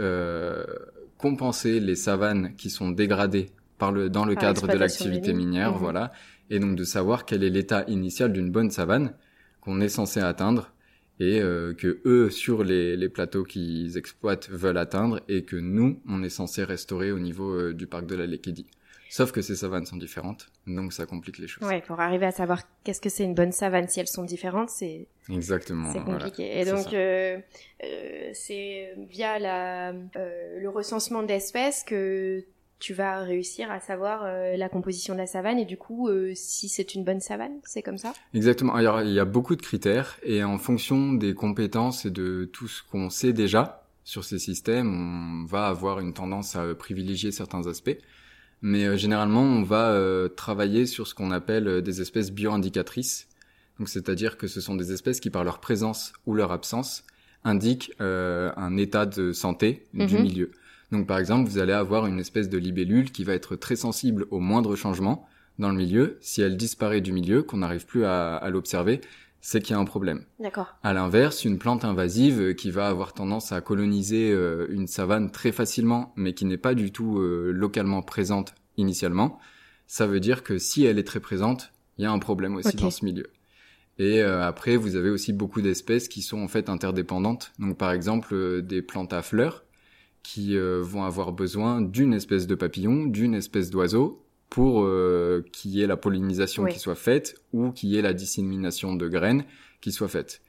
compenser 1.16 1.80
les 1.80 1.94
savanes 1.94 2.54
qui 2.56 2.70
sont 2.70 2.90
dégradées 2.90 3.50
par 3.78 3.92
le 3.92 4.10
dans 4.10 4.24
le 4.24 4.34
Par 4.34 4.42
cadre 4.44 4.68
de 4.68 4.76
l'activité 4.76 5.32
minière, 5.32 5.72
Mhm. 5.72 5.78
voilà, 5.78 6.12
et 6.50 6.58
donc 6.58 6.76
de 6.76 6.84
savoir 6.84 7.24
quel 7.24 7.42
est 7.44 7.50
l'état 7.50 7.84
initial 7.88 8.32
d'une 8.32 8.50
bonne 8.50 8.70
savane 8.70 9.14
qu'on 9.60 9.80
est 9.80 9.88
censé 9.88 10.20
atteindre 10.20 10.72
et 11.20 11.40
euh, 11.40 11.74
que 11.74 12.00
eux 12.04 12.30
sur 12.30 12.64
les, 12.64 12.96
les 12.96 13.08
plateaux 13.08 13.44
qu'ils 13.44 13.96
exploitent 13.96 14.48
veulent 14.50 14.78
atteindre 14.78 15.20
et 15.28 15.44
que 15.44 15.56
nous 15.56 16.00
on 16.08 16.22
est 16.22 16.30
censé 16.30 16.64
restaurer 16.64 17.12
au 17.12 17.18
niveau 17.18 17.50
euh, 17.52 17.74
du 17.74 17.86
parc 17.86 18.06
de 18.06 18.14
la 18.14 18.26
Lekedi. 18.26 18.66
Sauf 19.12 19.30
que 19.30 19.42
ces 19.42 19.56
savanes 19.56 19.84
sont 19.84 19.98
différentes, 19.98 20.48
donc 20.66 20.94
ça 20.94 21.04
complique 21.04 21.36
les 21.36 21.46
choses. 21.46 21.68
Ouais, 21.68 21.82
pour 21.82 22.00
arriver 22.00 22.24
à 22.24 22.30
savoir 22.30 22.62
qu'est-ce 22.82 23.00
que 23.02 23.10
c'est 23.10 23.24
une 23.24 23.34
bonne 23.34 23.52
savane 23.52 23.86
si 23.86 24.00
elles 24.00 24.08
sont 24.08 24.24
différentes, 24.24 24.70
c'est 24.70 25.06
Exactement. 25.28 25.92
c'est 25.92 25.98
voilà. 25.98 26.14
compliqué. 26.14 26.58
Et 26.58 26.64
donc 26.64 26.94
euh, 26.94 27.38
euh, 27.84 28.30
c'est 28.32 28.94
via 29.10 29.38
la 29.38 29.90
euh, 29.90 30.60
le 30.60 30.68
recensement 30.70 31.22
d'espèces 31.22 31.84
que 31.84 32.42
tu 32.82 32.94
vas 32.94 33.20
réussir 33.20 33.70
à 33.70 33.78
savoir 33.78 34.24
euh, 34.24 34.56
la 34.56 34.68
composition 34.68 35.14
de 35.14 35.18
la 35.20 35.28
savane 35.28 35.56
et 35.60 35.64
du 35.64 35.76
coup 35.76 36.08
euh, 36.08 36.32
si 36.34 36.68
c'est 36.68 36.96
une 36.96 37.04
bonne 37.04 37.20
savane, 37.20 37.52
c'est 37.62 37.80
comme 37.80 37.96
ça? 37.96 38.12
Exactement. 38.34 38.74
Alors, 38.74 39.02
il 39.02 39.12
y 39.12 39.20
a 39.20 39.24
beaucoup 39.24 39.54
de 39.54 39.62
critères 39.62 40.18
et 40.24 40.42
en 40.42 40.58
fonction 40.58 41.12
des 41.12 41.32
compétences 41.32 42.06
et 42.06 42.10
de 42.10 42.44
tout 42.52 42.66
ce 42.66 42.82
qu'on 42.82 43.08
sait 43.08 43.32
déjà 43.32 43.86
sur 44.02 44.24
ces 44.24 44.40
systèmes, 44.40 44.90
on 44.92 45.46
va 45.46 45.68
avoir 45.68 46.00
une 46.00 46.12
tendance 46.12 46.56
à 46.56 46.74
privilégier 46.74 47.30
certains 47.30 47.68
aspects. 47.68 47.96
Mais 48.62 48.84
euh, 48.84 48.96
généralement, 48.96 49.42
on 49.42 49.62
va 49.62 49.96
travailler 50.36 50.86
sur 50.86 51.06
ce 51.06 51.14
qu'on 51.14 51.30
appelle 51.30 51.82
des 51.82 52.00
espèces 52.00 52.32
bioindicatrices. 52.32 53.28
Donc, 53.78 53.88
c'est-à-dire 53.88 54.36
que 54.36 54.48
ce 54.48 54.60
sont 54.60 54.74
des 54.74 54.92
espèces 54.92 55.20
qui, 55.20 55.30
par 55.30 55.44
leur 55.44 55.60
présence 55.60 56.12
ou 56.26 56.34
leur 56.34 56.50
absence, 56.50 57.04
indiquent 57.44 57.92
un 58.00 58.76
état 58.76 59.06
de 59.06 59.32
santé 59.32 59.86
du 59.94 60.16
Mhm. 60.16 60.22
milieu. 60.22 60.50
Donc 60.92 61.06
par 61.06 61.18
exemple, 61.18 61.50
vous 61.50 61.58
allez 61.58 61.72
avoir 61.72 62.06
une 62.06 62.20
espèce 62.20 62.48
de 62.48 62.58
libellule 62.58 63.10
qui 63.10 63.24
va 63.24 63.34
être 63.34 63.56
très 63.56 63.76
sensible 63.76 64.26
au 64.30 64.38
moindre 64.38 64.76
changement 64.76 65.26
dans 65.58 65.70
le 65.70 65.76
milieu. 65.76 66.18
Si 66.20 66.42
elle 66.42 66.56
disparaît 66.56 67.00
du 67.00 67.12
milieu, 67.12 67.42
qu'on 67.42 67.58
n'arrive 67.58 67.86
plus 67.86 68.04
à, 68.04 68.36
à 68.36 68.50
l'observer, 68.50 69.00
c'est 69.42 69.60
qu'il 69.60 69.74
y 69.74 69.76
a 69.76 69.80
un 69.80 69.84
problème. 69.84 70.24
D'accord. 70.38 70.76
À 70.84 70.94
l'inverse, 70.94 71.44
une 71.44 71.58
plante 71.58 71.84
invasive 71.84 72.40
euh, 72.40 72.52
qui 72.54 72.70
va 72.70 72.88
avoir 72.88 73.12
tendance 73.12 73.50
à 73.50 73.60
coloniser 73.60 74.30
euh, 74.30 74.68
une 74.70 74.86
savane 74.86 75.32
très 75.32 75.50
facilement, 75.50 76.12
mais 76.16 76.32
qui 76.32 76.44
n'est 76.44 76.56
pas 76.56 76.74
du 76.74 76.92
tout 76.92 77.18
euh, 77.18 77.50
localement 77.52 78.02
présente 78.02 78.54
initialement, 78.76 79.40
ça 79.88 80.06
veut 80.06 80.20
dire 80.20 80.44
que 80.44 80.58
si 80.58 80.84
elle 80.84 80.98
est 80.98 81.06
très 81.06 81.20
présente, 81.20 81.72
il 81.98 82.04
y 82.04 82.06
a 82.06 82.12
un 82.12 82.20
problème 82.20 82.54
aussi 82.54 82.76
dans 82.76 82.90
ce 82.90 83.04
milieu. 83.04 83.26
Et 83.98 84.22
après, 84.22 84.76
vous 84.76 84.96
avez 84.96 85.10
aussi 85.10 85.34
beaucoup 85.34 85.60
d'espèces 85.60 86.08
qui 86.08 86.22
sont 86.22 86.40
en 86.40 86.48
fait 86.48 86.70
interdépendantes. 86.70 87.52
Donc 87.58 87.76
par 87.76 87.92
exemple, 87.92 88.62
des 88.62 88.80
plantes 88.80 89.12
à 89.12 89.20
fleurs 89.20 89.64
qui 90.22 90.56
euh, 90.56 90.80
vont 90.82 91.04
avoir 91.04 91.32
besoin 91.32 91.80
d'une 91.80 92.14
espèce 92.14 92.46
de 92.46 92.54
papillon, 92.54 93.06
d'une 93.06 93.34
espèce 93.34 93.70
d'oiseau 93.70 94.24
pour 94.50 94.84
euh, 94.84 95.44
qu'il 95.52 95.70
y 95.72 95.82
ait 95.82 95.86
la 95.86 95.96
pollinisation 95.96 96.64
Oui. 96.64 96.72
qui 96.72 96.78
soit 96.78 96.94
faite 96.94 97.36
ou 97.52 97.70
qu'il 97.70 97.88
y 97.88 97.96
ait 97.96 98.02
la 98.02 98.12
dissémination 98.12 98.94
de 98.94 99.08
graines 99.08 99.44
qui 99.80 99.92
soit 99.92 100.08
faite. 100.08 100.42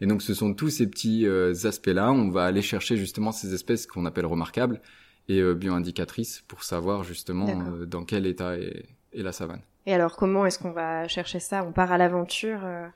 Et 0.00 0.06
donc 0.06 0.22
ce 0.22 0.34
sont 0.34 0.54
tous 0.54 0.70
ces 0.70 0.86
petits 0.86 1.26
euh, 1.26 1.52
aspects-là, 1.64 2.10
on 2.10 2.30
va 2.30 2.44
aller 2.44 2.62
chercher 2.62 2.96
justement 2.96 3.32
ces 3.32 3.54
espèces 3.54 3.86
qu'on 3.86 4.06
appelle 4.06 4.26
remarquables 4.26 4.80
et 5.28 5.40
euh, 5.40 5.54
bioindicatrices 5.54 6.42
pour 6.48 6.64
savoir 6.64 7.04
justement 7.04 7.48
euh, 7.48 7.86
dans 7.86 8.04
quel 8.04 8.26
état 8.26 8.58
est, 8.58 8.86
est 9.12 9.22
la 9.22 9.32
savane. 9.32 9.60
Et 9.86 9.94
alors 9.94 10.16
comment 10.16 10.44
est-ce 10.46 10.58
qu'on 10.58 10.72
va 10.72 11.08
chercher 11.08 11.40
ça? 11.40 11.64
On 11.64 11.72
part 11.72 11.90
à 11.92 11.98
l'aventure 11.98 12.60
euh, 12.64 12.86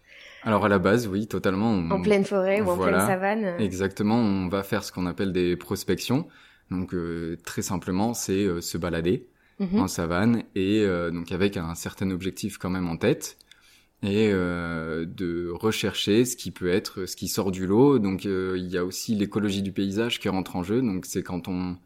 Alors 0.43 0.65
à 0.67 0.69
la 0.69 0.79
base, 0.79 1.07
oui, 1.09 1.27
totalement. 1.27 1.71
on- 1.71 1.91
en 1.91 2.03
pleine 2.03 2.25
forêt 2.25 2.61
ou 2.61 2.69
en. 2.71 2.77
Voilà. 2.77 2.99
pleine 2.99 3.07
savane? 3.07 3.61
Exactement, 3.61 4.17
on 4.17 4.49
va 4.49 4.63
faire 4.63 4.85
ce 4.85 4.93
qu'on 4.93 5.07
appelle 5.07 5.33
des 5.33 5.57
prospections. 5.57 6.29
Donc 6.71 6.95
euh, 6.95 7.37
très 7.45 7.63
simplement, 7.63 8.15
c'est 8.15 8.45
euh, 8.45 8.61
se 8.61 8.79
balader 8.79 9.27
Mhm. 9.61 9.81
en 9.81 9.87
savane 9.87 10.43
et 10.57 10.81
euh, 10.83 11.11
donc 11.13 11.31
avec 11.31 11.57
un 11.57 11.75
certain 11.77 12.11
objectif 12.11 12.59
quand 12.59 12.71
même 12.71 12.89
en 12.89 12.97
tête 12.97 13.39
et 14.03 14.29
euh, 14.33 15.05
de 15.07 15.49
rechercher 15.49 16.25
ce 16.25 16.35
qui 16.37 16.51
peut 16.51 16.69
être 16.69 17.07
ce 17.07 17.15
qui 17.17 17.29
sort 17.29 17.51
du 17.53 17.67
lot. 17.67 17.99
Donc 18.01 18.27
euh, 18.27 18.55
il 18.59 18.67
y 18.67 18.77
a 18.77 18.85
aussi 18.85 19.15
l'écologie 19.15 19.63
du 19.63 19.71
paysage 19.73 20.19
qui 20.21 20.29
rentre 20.29 20.57
en 20.57 20.63
jeu. 20.65 20.83
Donc 20.83 21.07
c'est 21.07 21.23
quand 21.23 21.47
on 21.49 21.77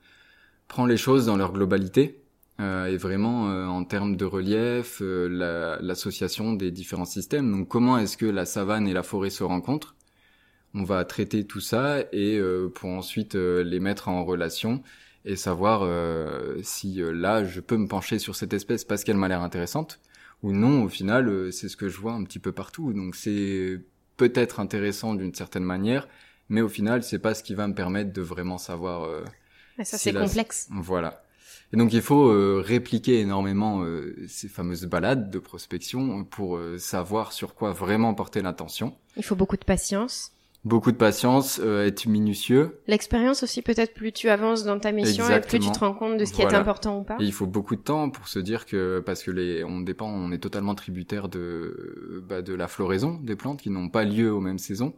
prend 0.66 0.86
les 0.86 0.96
choses 0.96 1.26
dans 1.26 1.36
leur 1.36 1.52
globalité 1.52 2.20
euh, 2.60 2.86
et 2.86 2.96
vraiment 2.96 3.50
euh, 3.50 3.66
en 3.66 3.84
termes 3.84 4.16
de 4.16 4.24
relief, 4.24 5.00
euh, 5.02 5.28
la- 5.28 5.78
l'association 5.80 6.52
des 6.54 6.70
différents 6.70 7.04
systèmes. 7.04 7.50
Donc 7.52 7.68
comment 7.68 7.98
est-ce 7.98 8.16
que 8.16 8.26
la 8.26 8.44
savane 8.46 8.88
et 8.88 8.92
la 8.92 9.02
forêt 9.02 9.30
se 9.30 9.44
rencontrent? 9.44 9.94
On 10.74 10.84
va 10.84 11.04
traiter 11.04 11.46
tout 11.46 11.60
ça 11.60 12.00
et 12.12 12.36
euh, 12.38 12.68
pour 12.68 12.90
ensuite 12.90 13.34
euh, 13.36 13.62
les 13.64 13.80
mettre 13.80 14.08
en 14.08 14.24
relation 14.24 14.82
et 15.24 15.36
savoir 15.36 15.82
euh, 15.82 16.58
si 16.62 17.00
euh, 17.02 17.12
là 17.12 17.44
je 17.44 17.60
peux 17.60 17.76
me 17.76 17.88
pencher 17.88 18.18
sur 18.18 18.36
cette 18.36 18.52
espèce 18.52 18.84
parce 18.84 19.02
qu'elle 19.04 19.16
m'a 19.16 19.28
l'air 19.28 19.42
intéressante 19.42 20.00
ou 20.42 20.52
non 20.52 20.84
au 20.84 20.88
final 20.88 21.28
euh, 21.28 21.50
c'est 21.50 21.68
ce 21.68 21.76
que 21.76 21.88
je 21.88 21.98
vois 21.98 22.12
un 22.12 22.22
petit 22.24 22.38
peu 22.38 22.52
partout 22.52 22.92
donc 22.92 23.16
c'est 23.16 23.80
peut-être 24.16 24.60
intéressant 24.60 25.14
d'une 25.14 25.34
certaine 25.34 25.64
manière 25.64 26.06
mais 26.50 26.60
au 26.60 26.68
final 26.68 27.02
c'est 27.02 27.18
pas 27.18 27.34
ce 27.34 27.42
qui 27.42 27.54
va 27.54 27.66
me 27.66 27.74
permettre 27.74 28.12
de 28.12 28.22
vraiment 28.22 28.58
savoir 28.58 29.04
euh, 29.04 29.24
Mais 29.78 29.84
ça 29.86 29.96
si 29.96 30.10
c'est 30.10 30.12
la- 30.12 30.20
complexe. 30.20 30.68
voilà 30.70 31.22
et 31.72 31.76
donc 31.76 31.92
il 31.92 32.02
faut 32.02 32.28
euh, 32.28 32.62
répliquer 32.64 33.20
énormément 33.20 33.82
euh, 33.82 34.16
ces 34.26 34.48
fameuses 34.48 34.86
balades 34.86 35.30
de 35.30 35.38
prospection 35.38 36.24
pour 36.24 36.56
euh, 36.56 36.78
savoir 36.78 37.32
sur 37.32 37.54
quoi 37.54 37.72
vraiment 37.72 38.14
porter 38.14 38.40
l'attention 38.40 38.94
Il 39.16 39.22
faut 39.22 39.36
beaucoup 39.36 39.56
de 39.56 39.64
patience. 39.64 40.32
beaucoup 40.64 40.92
de 40.92 40.96
patience 40.96 41.60
euh, 41.62 41.86
être 41.86 42.06
minutieux 42.06 42.80
L'expérience 42.86 43.42
aussi 43.42 43.60
peut-être 43.60 43.92
plus 43.92 44.12
tu 44.12 44.30
avances 44.30 44.64
dans 44.64 44.78
ta 44.78 44.92
mission 44.92 45.28
et 45.28 45.40
plus 45.40 45.58
tu 45.58 45.70
te 45.70 45.78
rends 45.80 45.94
compte 45.94 46.16
de 46.16 46.24
ce 46.24 46.32
qui 46.32 46.42
est 46.42 46.54
important 46.54 47.00
ou 47.00 47.02
pas. 47.04 47.16
Et 47.20 47.24
il 47.24 47.32
faut 47.32 47.46
beaucoup 47.46 47.76
de 47.76 47.82
temps 47.82 48.08
pour 48.08 48.28
se 48.28 48.38
dire 48.38 48.64
que 48.64 49.00
parce 49.04 49.22
que 49.22 49.30
les 49.30 49.62
on 49.64 49.80
dépend 49.80 50.08
on 50.08 50.32
est 50.32 50.38
totalement 50.38 50.74
tributaire 50.74 51.28
de 51.28 52.24
bah, 52.28 52.40
de 52.40 52.54
la 52.54 52.68
floraison 52.68 53.18
des 53.22 53.36
plantes 53.36 53.60
qui 53.60 53.70
n'ont 53.70 53.90
pas 53.90 54.04
lieu 54.04 54.32
aux 54.32 54.40
mêmes 54.40 54.58
saisons, 54.58 54.94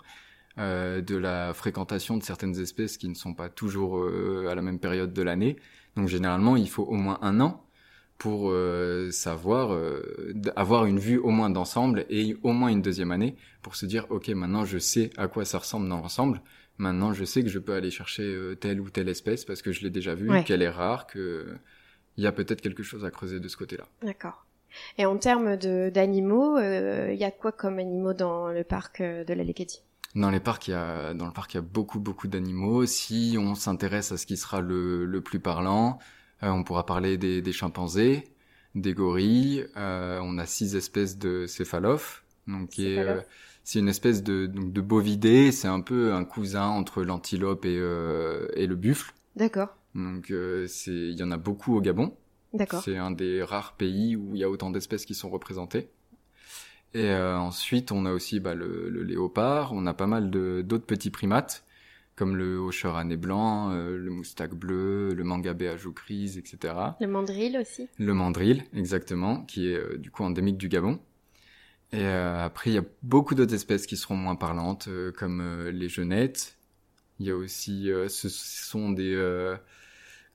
euh, 0.59 1.01
de 1.01 1.17
la 1.17 1.55
fréquentation 1.55 2.17
de 2.17 2.23
certaines 2.25 2.59
espèces 2.59 2.99
qui 2.99 3.09
ne 3.09 3.15
sont 3.15 3.35
pas 3.35 3.49
toujours 3.49 3.99
euh, 3.99 4.49
à 4.51 4.55
la 4.57 4.63
même 4.63 4.81
période 4.81 5.13
de 5.13 5.23
l'année. 5.23 5.57
Donc 5.97 6.09
généralement 6.09 6.57
il 6.57 6.69
faut 6.69 6.85
au 6.85 6.95
moins 6.95 7.19
un 7.23 7.41
an 7.41 7.65
pour 8.19 8.51
euh, 8.51 9.11
savoir 9.11 9.73
euh, 9.73 10.03
avoir 10.57 10.85
une 10.87 10.99
vue 10.99 11.19
au 11.19 11.31
moins 11.31 11.49
d'ensemble 11.51 12.05
et 12.11 12.37
au 12.43 12.53
moins 12.53 12.69
une 12.69 12.83
deuxième 12.83 13.13
année 13.13 13.35
pour 13.63 13.77
se 13.77 13.87
dire 13.87 14.07
ok 14.11 14.29
maintenant 14.29 14.65
je 14.65 14.79
sais 14.79 15.11
à 15.17 15.27
quoi 15.27 15.45
ça 15.45 15.59
ressemble 15.59 15.89
dans 15.89 15.99
l'ensemble. 16.01 16.43
Maintenant 16.79 17.13
je 17.13 17.25
sais 17.25 17.43
que 17.43 17.49
je 17.49 17.59
peux 17.59 17.75
aller 17.75 17.91
chercher 17.91 18.23
euh, 18.25 18.55
telle 18.55 18.81
ou 18.81 18.91
telle 18.91 19.09
espèce 19.09 19.45
parce 19.45 19.63
que 19.63 19.73
je 19.73 19.83
l'ai 19.83 19.91
déjà 19.91 20.15
vue, 20.15 20.31
Ouais. 20.31 20.45
qu'elle 20.45 20.63
est 20.63 20.69
rare, 20.69 21.07
que 21.07 21.47
il 22.17 22.25
y 22.25 22.27
a 22.27 22.33
peut-être 22.33 22.61
quelque 22.61 22.83
chose 22.83 23.05
à 23.05 23.11
creuser 23.11 23.41
de 23.41 23.49
ce 23.49 23.57
côté-là. 23.57 23.85
D'accord. 24.03 24.45
Et 24.99 25.07
en 25.07 25.17
termes 25.17 25.57
d'animaux, 25.57 26.57
euh, 26.59 27.11
il 27.13 27.19
y 27.19 27.25
a 27.25 27.31
quoi 27.31 27.51
comme 27.53 27.79
animaux 27.79 28.13
dans 28.13 28.49
le 28.49 28.63
parc 28.65 29.01
euh, 29.01 29.25
de 29.25 29.33
la 29.35 29.43
Leketi 29.45 29.83
Dans 30.15 30.31
les 30.31 30.41
parcs, 30.41 30.69
il 30.69 30.73
y 30.73 30.75
a, 30.75 31.15
dans 31.15 31.27
le 31.27 31.33
parc, 31.33 31.55
il 31.55 31.59
y 31.59 31.59
a 31.59 31.63
beaucoup, 31.63 32.01
beaucoup 32.01 32.27
d'animaux. 32.27 32.85
Si 32.87 33.37
on 33.39 33.55
s'intéresse 33.55 34.11
à 34.11 34.17
ce 34.17 34.27
qui 34.27 34.37
sera 34.37 34.61
le, 34.61 35.05
le 35.05 35.21
plus 35.21 35.39
parlant, 35.39 35.99
euh, 36.43 36.49
on 36.49 36.65
pourra 36.65 36.85
parler 36.85 37.17
des, 37.17 37.43
des 37.43 37.53
chimpanzés, 37.53 38.25
des 38.75 38.93
gorilles. 38.93 39.67
euh, 39.77 40.19
on 40.23 40.39
a 40.39 40.47
six 40.47 40.75
espèces 40.75 41.17
de 41.17 41.47
céphalophes. 41.47 42.25
Donc, 42.49 42.79
euh, 42.81 43.21
c'est 43.63 43.79
une 43.79 43.89
espèce 43.89 44.25
de, 44.25 44.47
donc, 44.47 44.73
de 44.73 44.81
bovidé. 44.81 45.53
C'est 45.53 45.69
un 45.69 45.81
peu 45.81 46.13
un 46.13 46.25
cousin 46.25 46.67
entre 46.67 47.03
l'antilope 47.05 47.65
et, 47.65 47.79
euh, 47.79 48.49
et 48.55 48.67
le 48.67 48.75
buffle. 48.75 49.13
D'accord. 49.37 49.77
Donc, 49.95 50.33
euh, 50.33 50.67
c'est, 50.67 50.91
il 50.91 51.19
y 51.19 51.23
en 51.23 51.31
a 51.31 51.37
beaucoup 51.37 51.77
au 51.77 51.81
Gabon. 51.81 52.17
D'accord. 52.53 52.83
C'est 52.83 52.97
un 52.97 53.13
des 53.13 53.45
rares 53.45 53.75
pays 53.75 54.17
où 54.17 54.35
il 54.35 54.41
y 54.41 54.45
a 54.45 54.51
autant 54.51 54.71
d'espèces 54.71 55.05
qui 55.05 55.15
sont 55.15 55.31
représentées. 55.31 55.89
Et 56.95 57.11
euh, 57.11 57.39
ensuite, 57.39 57.93
on 57.93 58.05
a 58.05 58.13
aussi 58.13 58.41
bah, 58.41 58.55
le, 58.55 58.89
le 58.89 59.03
léopard, 59.05 59.73
on 59.73 59.87
a 59.87 59.95
pas 59.95 60.07
mal 60.09 60.31
de 60.31 60.63
d'autres 60.63 60.87
petits 60.87 61.11
primates, 61.11 61.65
comme 62.17 62.37
le 62.37 62.57
hocheur 62.57 62.97
à 62.97 63.05
nez 63.05 63.17
blanc, 63.17 63.71
euh, 63.73 63.97
le 63.97 64.11
moustaque 64.11 64.55
bleu, 64.55 65.15
le 65.15 65.25
mangabé 65.25 65.69
à 65.69 65.77
joues 65.77 65.93
grises, 65.93 66.37
etc. 66.37 66.75
Le 67.01 67.07
mandrill 67.07 67.57
aussi. 67.59 67.89
Le 67.99 68.13
mandrill, 68.13 68.65
exactement, 68.75 69.43
qui 69.45 69.69
est 69.71 69.77
euh, 69.77 69.99
du 69.99 70.11
coup 70.11 70.25
endémique 70.25 70.59
du 70.59 70.69
Gabon. 70.69 70.99
Et 71.93 72.05
euh, 72.05 72.45
après, 72.45 72.71
il 72.71 72.75
y 72.75 72.79
a 72.79 72.85
beaucoup 73.03 73.35
d'autres 73.35 73.55
espèces 73.55 73.87
qui 73.87 73.97
seront 73.97 74.17
moins 74.17 74.37
parlantes, 74.37 74.89
euh, 74.89 75.13
comme 75.13 75.41
euh, 75.41 75.71
les 75.73 75.89
genettes. 75.89 76.57
Il 77.19 77.27
y 77.27 77.31
a 77.31 77.37
aussi, 77.37 77.91
euh, 77.91 78.09
ce 78.09 78.29
sont 78.29 78.91
des 78.91 79.15
euh, 79.15 79.57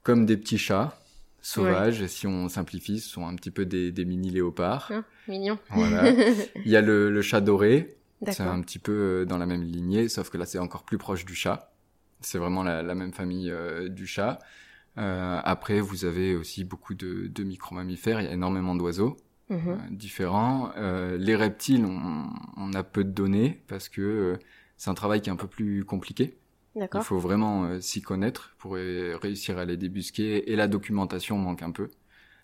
comme 0.03 0.25
des 0.25 0.37
petits 0.37 0.57
chats 0.57 0.97
sauvages, 1.45 2.05
si 2.07 2.27
on 2.27 2.49
simplifie, 2.49 2.99
ce 2.99 3.09
sont 3.09 3.27
un 3.27 3.35
petit 3.35 3.51
peu 3.51 3.65
des, 3.65 3.91
des 3.91 4.05
mini 4.05 4.31
léopards. 4.31 4.89
Hein, 4.91 5.03
mignon. 5.27 5.57
Voilà. 5.69 6.09
Il 6.65 6.71
y 6.71 6.75
a 6.75 6.81
le, 6.81 7.09
le 7.11 7.21
chat 7.21 7.41
doré, 7.41 7.95
c'est 8.31 8.41
un 8.43 8.61
petit 8.61 8.79
peu 8.79 8.91
euh, 8.91 9.25
dans 9.25 9.37
la 9.37 9.45
même 9.45 9.63
lignée, 9.63 10.09
sauf 10.09 10.29
que 10.29 10.37
là 10.37 10.45
c'est 10.45 10.59
encore 10.59 10.83
plus 10.83 10.97
proche 10.97 11.25
du 11.25 11.35
chat. 11.35 11.71
C'est 12.21 12.37
vraiment 12.39 12.63
la, 12.63 12.81
la 12.81 12.95
même 12.95 13.13
famille 13.13 13.51
euh, 13.51 13.87
du 13.89 14.07
chat. 14.07 14.39
Euh, 14.97 15.39
après, 15.43 15.81
vous 15.81 16.05
avez 16.05 16.35
aussi 16.35 16.63
beaucoup 16.63 16.93
de, 16.93 17.27
de 17.27 17.43
micro-mammifères, 17.43 18.21
il 18.21 18.25
y 18.25 18.29
a 18.29 18.33
énormément 18.33 18.75
d'oiseaux 18.75 19.17
Mhm. 19.47 19.59
euh, 19.67 19.75
différents. 19.91 20.71
Euh, 20.77 21.17
les 21.19 21.35
reptiles, 21.35 21.85
on, 21.85 22.29
on 22.57 22.73
a 22.73 22.81
peu 22.81 23.03
de 23.03 23.11
données 23.11 23.61
parce 23.67 23.89
que 23.89 24.39
c'est 24.77 24.89
un 24.89 24.95
travail 24.95 25.21
qui 25.21 25.29
est 25.29 25.31
un 25.33 25.35
peu 25.35 25.45
plus 25.47 25.85
compliqué. 25.85 26.35
Il 26.75 27.03
faut 27.03 27.19
vraiment 27.19 27.65
euh, 27.65 27.79
s'y 27.81 28.01
connaître 28.01 28.53
pour 28.57 28.73
réussir 28.73 29.57
à 29.57 29.65
les 29.65 29.77
débusquer 29.77 30.51
et 30.51 30.55
la 30.55 30.67
documentation 30.67 31.37
manque 31.37 31.61
un 31.63 31.71
peu. 31.71 31.89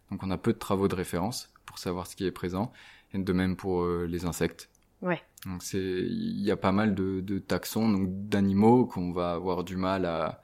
Donc 0.10 0.24
on 0.24 0.32
a 0.32 0.38
peu 0.38 0.54
de 0.54 0.58
travaux 0.58 0.88
de 0.88 0.96
référence 0.96 1.54
pour 1.66 1.78
savoir 1.80 2.08
ce 2.08 2.16
qui 2.16 2.26
est 2.26 2.32
présent 2.32 2.72
et 3.14 3.18
de 3.20 3.34
même 3.34 3.56
pour 3.56 3.84
euh, 3.84 4.06
les 4.08 4.26
insectes. 4.26 4.70
Ouais. 5.02 5.22
Donc 5.46 5.64
c'est 5.64 5.80
il 5.82 6.42
y 6.42 6.52
a 6.52 6.58
pas 6.58 6.72
mal 6.72 6.96
de, 6.96 7.22
de 7.22 7.40
taxons 7.40 7.90
donc 7.90 8.08
d'animaux 8.30 8.86
qu'on 8.86 9.12
va 9.12 9.34
avoir 9.34 9.64
du 9.64 9.76
mal 9.78 10.06
à 10.06 10.42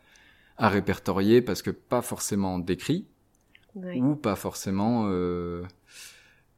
à 0.57 0.69
répertorier 0.69 1.41
parce 1.43 1.61
que 1.61 1.69
pas 1.69 2.01
forcément 2.01 2.59
décrits 2.59 3.05
Ouais. 3.75 3.99
ou 4.01 4.15
pas 4.15 4.35
forcément 4.35 5.03
euh, 5.07 5.63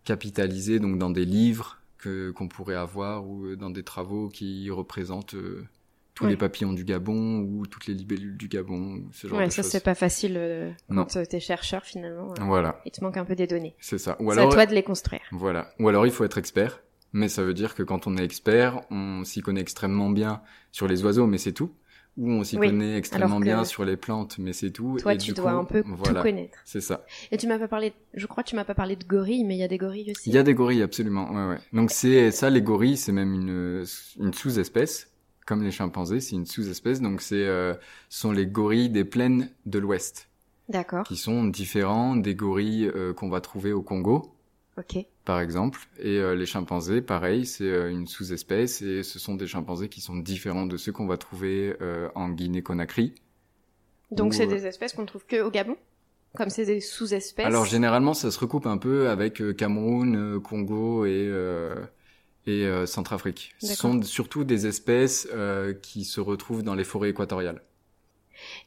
capitalisés 0.05 0.79
donc 0.79 0.97
dans 0.97 1.09
des 1.09 1.25
livres 1.25 1.79
que 1.97 2.31
qu'on 2.31 2.47
pourrait 2.47 2.75
avoir 2.75 3.27
ou 3.27 3.45
euh, 3.45 3.55
dans 3.57 3.69
des 3.69 3.83
travaux 3.83 4.29
qui 4.29 4.69
représentent 4.71 5.35
euh, 5.35 5.65
tous 6.19 6.27
les 6.27 6.37
papillons 6.37 6.73
du 6.73 6.83
Gabon 6.83 7.39
ou 7.39 7.65
toutes 7.65 7.87
les 7.87 7.93
libellules 7.93 8.37
du 8.37 8.47
Gabon, 8.47 9.03
ce 9.11 9.27
genre 9.27 9.37
ouais, 9.39 9.47
de 9.47 9.51
ça 9.51 9.63
c'est 9.63 9.83
pas 9.83 9.95
facile 9.95 10.35
euh, 10.37 10.71
quand 10.89 11.05
t'es 11.27 11.39
chercheur 11.39 11.83
finalement. 11.85 12.31
euh, 12.39 12.43
Voilà, 12.43 12.81
Il 12.85 12.91
te 12.91 13.03
manque 13.03 13.17
un 13.17 13.25
peu 13.25 13.35
des 13.35 13.47
données. 13.47 13.75
c'est 13.79 13.97
ça. 13.97 14.15
Ou 14.19 14.31
C'est 14.33 14.39
à 14.41 14.47
toi 14.47 14.65
de 14.65 14.73
les 14.73 14.83
construire. 14.83 15.21
voilà. 15.31 15.71
Ou 15.79 15.87
alors 15.89 16.05
il 16.05 16.11
faut 16.11 16.23
être 16.25 16.37
expert, 16.37 16.81
mais 17.13 17.29
ça 17.29 17.43
veut 17.43 17.53
dire 17.53 17.73
que 17.75 17.83
quand 17.83 18.05
on 18.07 18.17
est 18.17 18.23
expert, 18.23 18.81
on 18.91 19.23
s'y 19.23 19.41
connaît 19.41 19.61
extrêmement 19.61 20.09
bien 20.09 20.41
sur 20.71 20.87
les 20.87 21.03
oiseaux, 21.03 21.25
mais 21.27 21.37
c'est 21.37 21.53
tout. 21.53 21.71
Ou 22.17 22.31
on 22.31 22.43
s'y 22.43 22.57
Oui, 22.57 22.67
connaît 22.67 22.97
extrêmement 22.97 23.39
bien 23.39 23.63
sur 23.63 23.85
les 23.85 23.95
plantes, 23.95 24.39
mais 24.39 24.51
c'est 24.51 24.71
tout. 24.71 24.97
Toi, 24.99 25.13
Et 25.13 25.17
tu 25.17 25.27
du 25.27 25.33
dois 25.35 25.51
coup, 25.53 25.57
un 25.59 25.63
peu 25.63 25.83
voilà, 25.85 26.19
tout 26.19 26.23
connaître. 26.27 26.57
C'est 26.65 26.81
ça. 26.81 27.05
Et 27.31 27.37
tu 27.37 27.47
m'as 27.47 27.57
pas 27.59 27.69
parlé, 27.69 27.93
je 28.13 28.25
crois 28.25 28.43
que 28.43 28.49
tu 28.49 28.57
m'as 28.57 28.65
pas 28.65 28.73
parlé 28.73 28.97
de 28.97 29.05
gorilles, 29.05 29.45
mais 29.45 29.55
il 29.55 29.59
y 29.59 29.63
a 29.63 29.69
des 29.69 29.77
gorilles 29.77 30.11
aussi. 30.11 30.29
Il 30.29 30.33
y 30.33 30.37
a 30.37 30.43
des 30.43 30.53
gorilles, 30.53 30.81
absolument. 30.81 31.31
Ouais, 31.31 31.53
ouais. 31.53 31.61
Donc 31.71 31.91
c'est 31.91 32.31
ça, 32.31 32.49
les 32.49 32.61
gorilles, 32.61 32.97
c'est 32.97 33.13
même 33.13 33.33
une, 33.33 33.85
une 34.19 34.33
sous-espèce, 34.33 35.08
comme 35.49 35.63
les 35.63 35.71
chimpanzés, 35.71 36.19
c'est 36.19 36.35
une 36.35 36.45
sous-espèce. 36.45 37.01
Donc 37.01 37.21
c'est 37.21 37.47
euh, 37.47 37.73
sont 38.07 38.31
les 38.31 38.45
gorilles 38.45 38.91
des 38.91 39.03
plaines 39.03 39.49
de 39.65 39.79
l'Ouest, 39.79 40.29
D'accord. 40.69 41.03
qui 41.03 41.17
sont 41.17 41.43
différents 41.45 42.15
des 42.15 42.35
gorilles 42.35 42.85
euh, 42.85 43.13
qu'on 43.13 43.29
va 43.29 43.41
trouver 43.41 43.73
au 43.73 43.81
Congo, 43.81 44.31
par 45.25 45.39
exemple. 45.39 45.79
Et 45.97 46.19
euh, 46.19 46.35
les 46.35 46.45
chimpanzés, 46.45 47.01
pareil, 47.01 47.47
c'est 47.47 47.63
euh, 47.63 47.89
une 47.89 48.05
sous-espèce 48.05 48.83
et 48.83 49.01
ce 49.01 49.17
sont 49.17 49.33
des 49.33 49.47
chimpanzés 49.47 49.89
qui 49.89 50.01
sont 50.01 50.17
différents 50.17 50.67
de 50.67 50.77
ceux 50.77 50.91
qu'on 50.91 51.07
va 51.07 51.17
trouver 51.17 51.75
euh, 51.81 52.09
en 52.13 52.29
Guinée-Conakry. 52.29 53.15
Donc 54.11 54.35
c'est 54.35 54.45
euh, 54.45 54.55
des 54.55 54.67
espèces 54.67 54.93
qu'on 54.93 55.07
trouve 55.07 55.25
que 55.25 55.41
au 55.41 55.49
Gabon, 55.49 55.77
comme 56.35 56.51
c'est 56.51 56.65
des 56.65 56.79
sous-espèces? 56.79 57.47
Alors 57.47 57.65
généralement, 57.65 58.13
ça 58.13 58.29
se 58.29 58.37
recoupe 58.37 58.67
un 58.67 58.77
peu 58.77 59.09
avec 59.09 59.41
Cameroun, 59.57 60.39
Congo 60.41 61.05
et 61.05 61.25
euh, 61.27 61.73
et 62.47 62.65
euh, 62.65 62.85
Centrafrique. 62.85 63.53
Ce 63.59 63.75
sont 63.75 64.01
surtout 64.01 64.43
des 64.43 64.67
espèces 64.67 65.27
euh, 65.33 65.73
qui 65.73 66.03
se 66.05 66.19
retrouvent 66.21 66.63
dans 66.63 66.75
les 66.75 66.83
forêts 66.83 67.09
équatoriales. 67.09 67.61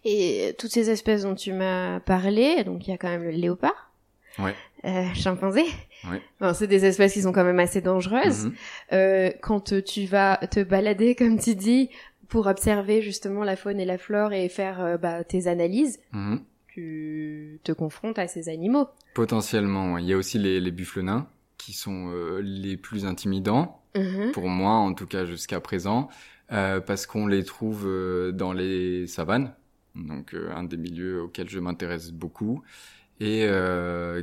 Et 0.05 0.55
toutes 0.59 0.71
ces 0.71 0.91
espèces 0.91 1.23
dont 1.23 1.35
tu 1.35 1.53
m'as 1.53 2.01
parlé, 2.01 2.63
donc 2.65 2.87
il 2.87 2.91
y 2.91 2.95
a 2.95 2.99
quand 2.99 3.09
même 3.09 3.25
le 3.25 3.31
léopard. 3.31 3.91
Ouais. 4.39 4.55
Euh, 4.85 5.05
chimpanzé. 5.15 5.63
Ouais. 6.11 6.21
Bon, 6.41 6.55
c'est 6.55 6.67
des 6.67 6.85
espèces 6.85 7.13
qui 7.13 7.23
sont 7.23 7.33
quand 7.33 7.45
même 7.45 7.61
assez 7.61 7.81
dangereuses. 7.81 8.51
Euh, 8.93 9.31
quand 9.43 9.73
tu 9.85 10.07
vas 10.07 10.37
te 10.51 10.61
balader, 10.61 11.15
comme 11.19 11.39
tu 11.39 11.55
dis, 11.55 11.91
pour 12.29 12.47
observer 12.47 13.03
justement 13.03 13.45
la 13.45 13.57
faune 13.57 13.79
et 13.79 13.85
la 13.85 13.99
flore 13.99 14.33
et 14.33 14.49
faire 14.49 14.81
euh, 14.81 14.97
bah, 14.97 15.23
tes 15.25 15.47
analyses, 15.49 16.01
Mhm. 16.13 16.41
tu 16.69 17.61
te 17.63 17.73
confrontes 17.73 18.19
à 18.19 18.27
ces 18.27 18.49
animaux. 18.49 18.89
Potentiellement, 19.15 19.99
il 19.99 20.07
y 20.07 20.13
a 20.13 20.17
aussi 20.17 20.39
les, 20.39 20.61
les 20.61 20.71
buffles 20.71 21.03
nains 21.03 21.29
qui 21.65 21.73
sont 21.73 22.11
euh, 22.13 22.41
les 22.41 22.77
plus 22.77 23.05
intimidants 23.07 23.79
Mhm. 23.95 24.33
pour 24.33 24.49
moi, 24.49 24.73
en 24.73 24.95
tout 24.95 25.07
cas 25.07 25.27
jusqu'à 25.27 25.61
présent, 25.61 26.09
euh, 26.51 26.81
parce 26.81 27.07
qu'on 27.07 27.27
les 27.27 27.45
trouve 27.45 27.87
euh, 27.87 28.33
dans 28.33 28.55
les 28.55 29.07
savanes, 29.07 29.55
donc 29.95 30.35
un 30.35 30.65
des 30.65 30.79
milieux 30.79 31.23
auxquels 31.23 31.51
je 31.51 31.59
m'intéresse 31.61 32.11
beaucoup, 32.11 32.63
et 33.21 33.47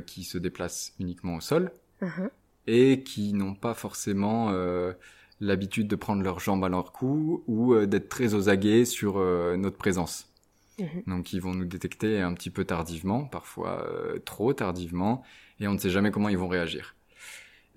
qui 0.06 0.24
se 0.24 0.36
déplacent 0.36 0.92
uniquement 0.98 1.36
au 1.36 1.40
sol. 1.40 1.72
Mhm. 2.02 2.30
et 2.66 3.02
qui 3.02 3.32
n'ont 3.34 3.54
pas 3.54 3.74
forcément 3.74 4.52
l'habitude 5.40 5.86
de 5.88 5.96
prendre 5.96 6.22
leurs 6.22 6.40
jambes 6.40 6.64
à 6.64 6.68
leur 6.68 6.92
cou 6.92 7.42
ou 7.46 7.74
d'être 7.86 8.08
très 8.08 8.34
aux 8.34 8.48
aguets 8.48 8.84
sur 8.84 9.18
notre 9.56 9.76
présence. 9.76 10.30
Mhm. 10.80 11.02
Donc 11.06 11.32
ils 11.32 11.40
vont 11.40 11.54
nous 11.54 11.64
détecter 11.66 12.20
un 12.20 12.32
petit 12.34 12.50
peu 12.50 12.64
tardivement, 12.64 13.24
parfois 13.24 13.84
euh, 13.86 14.18
trop 14.18 14.52
tardivement, 14.54 15.22
et 15.60 15.68
on 15.68 15.74
ne 15.74 15.78
sait 15.78 15.90
jamais 15.90 16.10
comment 16.10 16.28
ils 16.28 16.38
vont 16.38 16.48
réagir. 16.48 16.94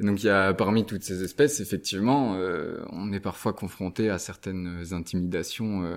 Et 0.04 0.06
donc 0.06 0.22
il 0.22 0.26
y 0.26 0.30
a 0.30 0.54
parmi 0.54 0.86
toutes 0.86 1.04
ces 1.04 1.24
espèces, 1.24 1.62
effectivement, 1.62 2.36
euh, 2.36 2.84
on 2.90 3.14
est 3.14 3.22
parfois 3.22 3.54
confronté 3.54 4.10
à 4.10 4.20
certaines 4.20 4.84
intimidations 4.92 5.86
euh, 5.86 5.96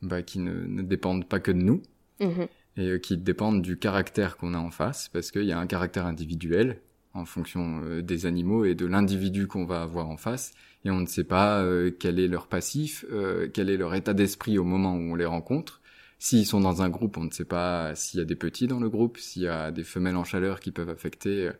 bah, 0.00 0.22
qui 0.22 0.38
ne, 0.38 0.64
ne 0.66 0.80
dépendent 0.82 1.28
pas 1.28 1.38
que 1.38 1.50
de 1.52 1.58
nous 1.58 1.82
Mhm. 2.20 2.48
et 2.76 2.88
euh, 2.88 2.98
qui 2.98 3.16
dépendent 3.16 3.62
du 3.62 3.76
caractère 3.76 4.38
qu'on 4.38 4.54
a 4.54 4.58
en 4.58 4.70
face, 4.72 5.08
parce 5.12 5.30
qu'il 5.30 5.44
y 5.44 5.52
a 5.52 5.58
un 5.58 5.66
caractère 5.68 6.06
individuel 6.06 6.80
en 7.14 7.24
fonction 7.24 7.80
euh, 7.84 8.02
des 8.02 8.26
animaux 8.26 8.64
et 8.64 8.74
de 8.74 8.86
l'individu 8.86 9.46
qu'on 9.46 9.66
va 9.66 9.82
avoir 9.82 10.08
en 10.08 10.16
face, 10.16 10.52
et 10.84 10.90
on 10.90 10.98
ne 11.00 11.06
sait 11.06 11.22
pas 11.22 11.64
quel 12.00 12.18
est 12.18 12.28
leur 12.28 12.46
passif, 12.46 13.04
quel 13.52 13.68
est 13.68 13.76
leur 13.76 13.94
état 13.94 14.14
d'esprit 14.14 14.58
au 14.58 14.64
moment 14.64 14.94
où 14.94 15.00
on 15.12 15.16
les 15.16 15.26
rencontre. 15.26 15.80
S'ils 16.20 16.46
sont 16.46 16.60
dans 16.60 16.82
un 16.82 16.88
groupe, 16.88 17.16
on 17.18 17.24
ne 17.24 17.30
sait 17.30 17.44
pas 17.44 17.94
s'il 17.96 18.18
y 18.18 18.22
a 18.22 18.24
des 18.24 18.36
petits 18.36 18.68
dans 18.68 18.78
le 18.78 18.88
groupe, 18.88 19.18
s'il 19.18 19.42
y 19.42 19.48
a 19.48 19.72
des 19.72 19.82
femelles 19.82 20.16
en 20.16 20.22
chaleur 20.24 20.60
qui 20.60 20.70
peuvent 20.70 20.88
affecter 20.88 21.50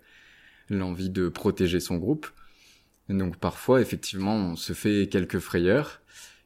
l'envie 0.71 1.11
de 1.11 1.29
protéger 1.29 1.81
son 1.81 1.97
groupe. 1.97 2.27
Donc 3.09 3.37
parfois, 3.39 3.81
effectivement, 3.81 4.37
on 4.37 4.57
se 4.57 4.73
fait 4.73 5.09
quelques 5.09 5.39
frayeurs, 5.39 6.03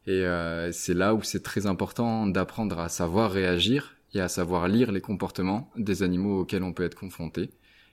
et 0.06 0.24
euh, 0.24 0.70
c'est 0.72 0.94
là 0.94 1.14
où 1.14 1.22
c'est 1.22 1.42
très 1.42 1.66
important 1.66 2.26
d'apprendre 2.26 2.78
à 2.78 2.88
savoir 2.88 3.32
réagir 3.32 3.96
et 4.14 4.20
à 4.20 4.28
savoir 4.28 4.68
lire 4.68 4.92
les 4.92 5.00
comportements 5.00 5.70
des 5.76 6.02
animaux 6.02 6.40
auxquels 6.40 6.62
on 6.62 6.72
peut 6.72 6.84
être 6.84 6.94
confronté, 6.94 7.50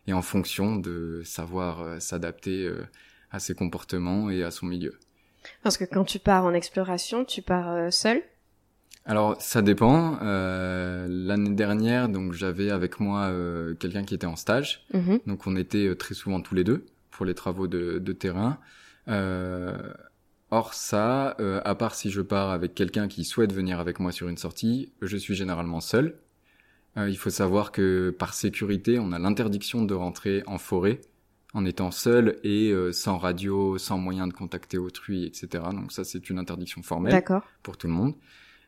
et 0.07 0.13
en 0.13 0.21
fonction 0.21 0.75
de 0.75 1.21
savoir 1.23 1.81
euh, 1.81 1.99
s'adapter 1.99 2.65
euh, 2.65 2.85
à 3.31 3.39
ses 3.39 3.55
comportements 3.55 4.29
et 4.29 4.43
à 4.43 4.51
son 4.51 4.65
milieu. 4.65 4.99
Parce 5.63 5.77
que 5.77 5.85
quand 5.85 6.03
tu 6.03 6.19
pars 6.19 6.45
en 6.45 6.53
exploration, 6.53 7.25
tu 7.25 7.41
pars 7.41 7.69
euh, 7.69 7.89
seul? 7.89 8.21
Alors 9.05 9.41
ça 9.41 9.61
dépend. 9.61 10.19
Euh, 10.21 11.07
L'année 11.09 11.51
dernière, 11.55 12.09
donc 12.09 12.33
j'avais 12.33 12.69
avec 12.69 12.99
moi 12.99 13.21
euh, 13.27 13.73
quelqu'un 13.75 14.03
qui 14.03 14.13
était 14.13 14.27
en 14.27 14.35
stage, 14.35 14.85
Mhm. 14.93 15.19
donc 15.25 15.47
on 15.47 15.55
était 15.55 15.87
euh, 15.87 15.95
très 15.95 16.13
souvent 16.13 16.41
tous 16.41 16.53
les 16.55 16.63
deux 16.63 16.85
pour 17.11 17.25
les 17.25 17.33
travaux 17.33 17.67
de, 17.67 17.99
de 17.99 18.13
terrain. 18.13 18.59
Euh, 19.07 19.77
or 20.51 20.73
ça, 20.73 21.35
euh, 21.39 21.61
à 21.65 21.75
part 21.75 21.95
si 21.95 22.11
je 22.11 22.21
pars 22.21 22.51
avec 22.51 22.75
quelqu'un 22.75 23.07
qui 23.07 23.23
souhaite 23.23 23.53
venir 23.53 23.79
avec 23.79 23.99
moi 23.99 24.11
sur 24.11 24.27
une 24.29 24.37
sortie, 24.37 24.91
je 25.01 25.17
suis 25.17 25.33
généralement 25.35 25.79
seul. 25.81 26.15
Euh, 26.97 27.09
il 27.09 27.17
faut 27.17 27.29
savoir 27.29 27.71
que 27.71 28.09
par 28.17 28.33
sécurité, 28.33 28.99
on 28.99 29.11
a 29.11 29.19
l'interdiction 29.19 29.83
de 29.85 29.93
rentrer 29.93 30.43
en 30.47 30.57
forêt 30.57 31.01
en 31.55 31.65
étant 31.65 31.89
seul 31.89 32.37
et 32.43 32.71
sans 32.91 33.17
radio, 33.17 33.79
sans 33.79 33.97
moyen 33.97 34.27
de 34.27 34.33
contacter 34.33 34.77
autrui, 34.77 35.25
etc. 35.25 35.63
Donc 35.71 35.91
ça, 35.91 36.03
c'est 36.03 36.29
une 36.29 36.37
interdiction 36.37 36.83
formelle 36.83 37.11
pour 37.63 37.75
tout 37.75 37.87
le 37.87 37.93
monde. 37.93 38.13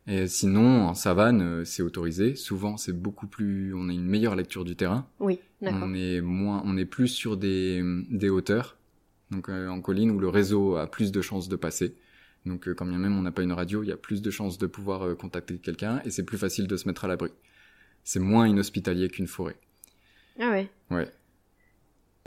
Et 0.07 0.27
sinon, 0.27 0.87
en 0.87 0.93
savane, 0.93 1.41
euh, 1.41 1.65
c'est 1.65 1.83
autorisé. 1.83 2.35
Souvent, 2.35 2.77
c'est 2.77 2.93
beaucoup 2.93 3.27
plus, 3.27 3.73
on 3.75 3.87
a 3.87 3.93
une 3.93 4.05
meilleure 4.05 4.35
lecture 4.35 4.65
du 4.65 4.75
terrain. 4.75 5.07
Oui, 5.19 5.39
d'accord. 5.61 5.81
On 5.83 5.93
est 5.93 6.21
moins, 6.21 6.63
on 6.65 6.75
est 6.77 6.85
plus 6.85 7.07
sur 7.07 7.37
des, 7.37 7.83
des 8.09 8.29
hauteurs. 8.29 8.77
Donc 9.29 9.47
euh, 9.47 9.69
en 9.69 9.79
colline 9.79 10.11
où 10.11 10.19
le 10.19 10.27
réseau 10.27 10.75
a 10.75 10.87
plus 10.87 11.11
de 11.11 11.21
chances 11.21 11.49
de 11.49 11.55
passer. 11.55 11.95
Donc 12.45 12.67
euh, 12.67 12.73
quand 12.73 12.85
bien 12.85 12.97
même 12.97 13.17
on 13.17 13.21
n'a 13.21 13.31
pas 13.31 13.43
une 13.43 13.53
radio, 13.53 13.83
il 13.83 13.89
y 13.89 13.91
a 13.91 13.97
plus 13.97 14.21
de 14.21 14.31
chances 14.31 14.57
de 14.57 14.67
pouvoir 14.67 15.03
euh, 15.03 15.15
contacter 15.15 15.57
quelqu'un 15.57 16.01
et 16.03 16.09
c'est 16.09 16.23
plus 16.23 16.37
facile 16.37 16.67
de 16.67 16.75
se 16.75 16.87
mettre 16.87 17.05
à 17.05 17.07
l'abri. 17.07 17.31
C'est 18.03 18.19
moins 18.19 18.47
inhospitalier 18.47 19.09
qu'une 19.09 19.27
forêt. 19.27 19.55
Ah 20.39 20.49
ouais. 20.49 20.69
Ouais. 20.89 21.07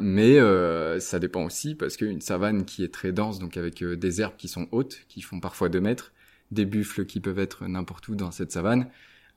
Mais 0.00 0.38
euh, 0.38 0.98
ça 0.98 1.18
dépend 1.18 1.44
aussi 1.44 1.74
parce 1.74 1.96
qu'une 1.96 2.20
savane 2.20 2.64
qui 2.64 2.82
est 2.84 2.92
très 2.92 3.12
dense, 3.12 3.38
donc 3.38 3.56
avec 3.56 3.82
euh, 3.82 3.96
des 3.96 4.20
herbes 4.20 4.36
qui 4.36 4.48
sont 4.48 4.68
hautes, 4.72 5.00
qui 5.08 5.20
font 5.20 5.40
parfois 5.40 5.68
2 5.68 5.80
mètres, 5.80 6.12
des 6.54 6.64
buffles 6.64 7.04
qui 7.04 7.20
peuvent 7.20 7.38
être 7.38 7.66
n'importe 7.66 8.08
où 8.08 8.14
dans 8.14 8.30
cette 8.30 8.52
savane, 8.52 8.88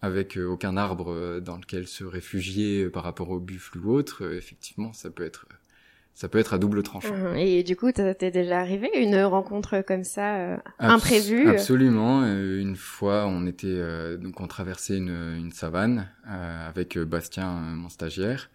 avec 0.01 0.37
euh, 0.37 0.45
aucun 0.45 0.77
arbre 0.77 1.11
euh, 1.11 1.39
dans 1.39 1.57
lequel 1.57 1.87
se 1.87 2.03
réfugier 2.03 2.83
euh, 2.83 2.91
par 2.91 3.03
rapport 3.03 3.29
aux 3.29 3.39
buffles 3.39 3.79
ou 3.79 3.91
autres, 3.91 4.31
effectivement, 4.33 4.93
ça 4.93 5.09
peut 5.09 5.25
être 5.25 5.45
ça 6.13 6.27
peut 6.27 6.39
être 6.39 6.55
à 6.55 6.57
double 6.57 6.81
tranchant. 6.81 7.15
Mhm. 7.15 7.35
Et 7.35 7.61
du 7.61 7.75
coup, 7.75 7.91
t'es 7.91 8.31
déjà 8.31 8.59
arrivé 8.59 8.89
une 8.95 9.21
rencontre 9.23 9.83
comme 9.87 10.03
ça 10.03 10.37
euh, 10.37 10.57
Abs- 10.79 10.93
imprévue? 10.93 11.47
Absolument. 11.47 12.25
Une 12.25 12.75
fois, 12.75 13.27
on 13.27 13.45
était 13.45 13.67
euh, 13.67 14.17
donc 14.17 14.41
on 14.41 14.47
traversait 14.47 14.97
une, 14.97 15.09
une 15.37 15.51
savane 15.51 16.09
euh, 16.27 16.69
avec 16.69 16.97
Bastien, 16.97 17.51
mon 17.51 17.89
stagiaire, 17.89 18.49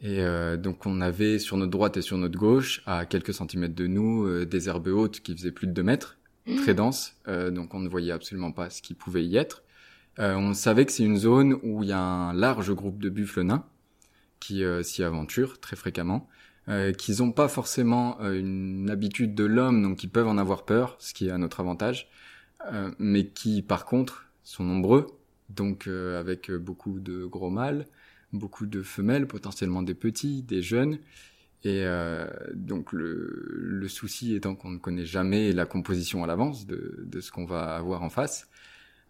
et 0.00 0.22
donc 0.58 0.84
on 0.86 1.00
avait 1.00 1.38
sur 1.38 1.56
notre 1.56 1.70
droite 1.70 1.96
et 1.96 2.02
sur 2.02 2.18
notre 2.18 2.36
gauche, 2.36 2.82
à 2.84 3.06
quelques 3.06 3.32
centimètres 3.32 3.76
de 3.76 3.86
nous, 3.86 4.44
des 4.44 4.68
herbes 4.68 4.88
hautes 4.88 5.20
qui 5.20 5.34
faisaient 5.34 5.52
plus 5.52 5.66
de 5.66 5.72
2 5.72 5.82
mètres, 5.84 6.18
très 6.56 6.74
denses, 6.74 7.16
euh, 7.28 7.50
donc 7.50 7.74
on 7.74 7.80
ne 7.80 7.88
voyait 7.88 8.12
absolument 8.12 8.52
pas 8.52 8.70
ce 8.70 8.82
qui 8.82 8.94
pouvait 8.94 9.24
y 9.24 9.36
être. 9.36 9.62
Euh, 10.18 10.34
on 10.36 10.54
savait 10.54 10.86
que 10.86 10.92
c'est 10.92 11.04
une 11.04 11.16
zone 11.16 11.58
où 11.62 11.82
il 11.82 11.88
y 11.88 11.92
a 11.92 12.00
un 12.00 12.32
large 12.34 12.72
groupe 12.72 12.98
de 13.00 13.08
buffles 13.08 13.42
nains 13.42 13.64
qui 14.40 14.64
euh, 14.64 14.82
s'y 14.82 15.02
aventurent 15.02 15.58
très 15.60 15.76
fréquemment 15.76 16.28
euh, 16.68 16.92
qu'ils 16.92 17.18
n'ont 17.18 17.32
pas 17.32 17.48
forcément 17.48 18.20
euh, 18.20 18.38
une 18.38 18.88
habitude 18.90 19.34
de 19.34 19.44
l'homme, 19.44 19.82
donc 19.82 20.02
ils 20.02 20.08
peuvent 20.10 20.28
en 20.28 20.38
avoir 20.38 20.64
peur, 20.64 20.96
ce 20.98 21.12
qui 21.14 21.28
est 21.28 21.30
à 21.30 21.38
notre 21.38 21.60
avantage, 21.60 22.08
euh, 22.72 22.90
mais 22.98 23.26
qui 23.28 23.62
par 23.62 23.84
contre 23.84 24.26
sont 24.44 24.64
nombreux, 24.64 25.06
donc 25.50 25.86
euh, 25.86 26.18
avec 26.18 26.50
beaucoup 26.50 27.00
de 27.00 27.26
gros 27.26 27.50
mâles, 27.50 27.86
beaucoup 28.32 28.66
de 28.66 28.82
femelles, 28.82 29.26
potentiellement 29.26 29.82
des 29.82 29.94
petits, 29.94 30.42
des 30.42 30.62
jeunes, 30.62 30.98
et 31.64 31.82
euh, 31.84 32.26
donc 32.54 32.92
le, 32.92 33.42
le 33.48 33.88
souci 33.88 34.34
étant 34.34 34.54
qu'on 34.54 34.70
ne 34.70 34.78
connaît 34.78 35.06
jamais 35.06 35.52
la 35.52 35.64
composition 35.66 36.22
à 36.22 36.26
l'avance 36.26 36.66
de, 36.66 37.02
de 37.06 37.20
ce 37.20 37.30
qu'on 37.32 37.46
va 37.46 37.74
avoir 37.74 38.02
en 38.02 38.10
face. 38.10 38.48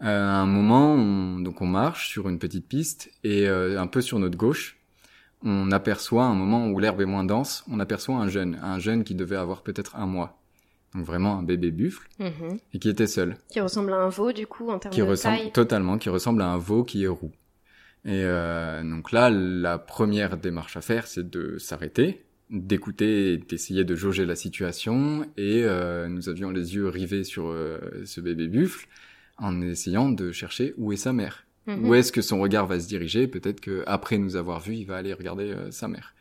Euh, 0.03 0.07
à 0.07 0.37
un 0.37 0.47
moment, 0.47 0.95
on, 0.95 1.39
donc 1.41 1.61
on 1.63 1.67
marche 1.67 2.09
sur 2.09 2.29
une 2.29 2.39
petite 2.39 2.67
piste 2.69 3.11
et 3.25 3.49
euh, 3.49 3.81
un 3.81 3.87
peu 3.87 4.01
sur 4.01 4.19
notre 4.19 4.37
gauche, 4.37 4.77
on 5.43 5.71
aperçoit 5.73 6.25
un 6.25 6.35
moment 6.35 6.69
où 6.69 6.79
l'herbe 6.79 7.01
est 7.01 7.07
moins 7.07 7.25
dense, 7.25 7.65
on 7.71 7.79
aperçoit 7.81 8.17
un 8.17 8.29
jeune, 8.29 8.59
un 8.63 8.79
jeune 8.79 9.05
qui 9.05 9.15
devait 9.15 9.37
avoir 9.37 9.63
peut-être 9.63 9.97
un 9.97 10.07
mois. 10.07 10.41
donc 10.95 11.05
vraiment 11.05 11.37
un 11.39 11.43
bébé 11.43 11.73
buffle, 11.73 12.09
Mhm. 12.21 12.59
et 12.73 12.79
qui 12.79 12.89
était 12.89 13.09
seul. 13.09 13.37
Qui 13.51 13.59
ressemble 13.61 13.93
à 13.93 13.97
un 13.97 14.09
veau, 14.11 14.31
du 14.33 14.47
coup, 14.47 14.69
en 14.71 14.79
termes 14.79 14.95
qui 14.95 15.01
de 15.01 15.07
ressemble 15.07 15.39
taille. 15.39 15.51
totalement, 15.53 15.99
qui 15.99 16.09
ressemble 16.09 16.41
à 16.41 16.47
un 16.49 16.57
veau 16.59 16.85
qui 16.85 17.03
est 17.03 17.09
roux. 17.09 17.33
Et 18.05 18.23
euh, 18.23 18.81
donc 18.85 19.11
là, 19.11 19.29
la 19.29 19.79
première 19.79 20.37
démarche 20.37 20.77
à 20.77 20.81
faire, 20.83 21.07
c'est 21.09 21.29
de 21.29 21.59
s'arrêter, 21.59 22.25
d'écouter, 22.51 23.33
et 23.33 23.37
d'essayer 23.39 23.85
de 23.85 23.95
jauger 23.95 24.27
la 24.27 24.37
situation. 24.37 25.25
Et 25.37 25.63
euh, 25.65 26.09
nous 26.09 26.29
avions 26.29 26.51
les 26.51 26.75
yeux 26.75 26.89
rivés 26.89 27.25
sur 27.25 27.47
euh, 27.49 27.79
ce 28.05 28.21
bébé 28.21 28.49
buffle, 28.49 28.87
en 29.39 29.61
essayant 29.63 30.09
de 30.11 30.31
chercher 30.33 30.75
où 30.77 30.93
est 30.93 30.97
sa 30.97 31.13
mère. 31.13 31.47
Mhm. 31.67 31.89
Où 31.89 31.95
est-ce 31.95 32.13
que 32.13 32.23
son 32.23 32.41
regard 32.41 32.67
va 32.67 32.79
se 32.79 32.87
diriger? 32.87 33.27
Peut-être 33.27 33.61
que 33.61 33.83
après 33.87 34.19
nous 34.19 34.37
avoir 34.37 34.61
vus, 34.61 34.77
il 34.77 34.85
va 34.85 34.97
aller 34.97 35.13
regarder 35.15 35.51
euh, 35.51 35.71
sa 35.71 35.89
mère. 35.89 36.15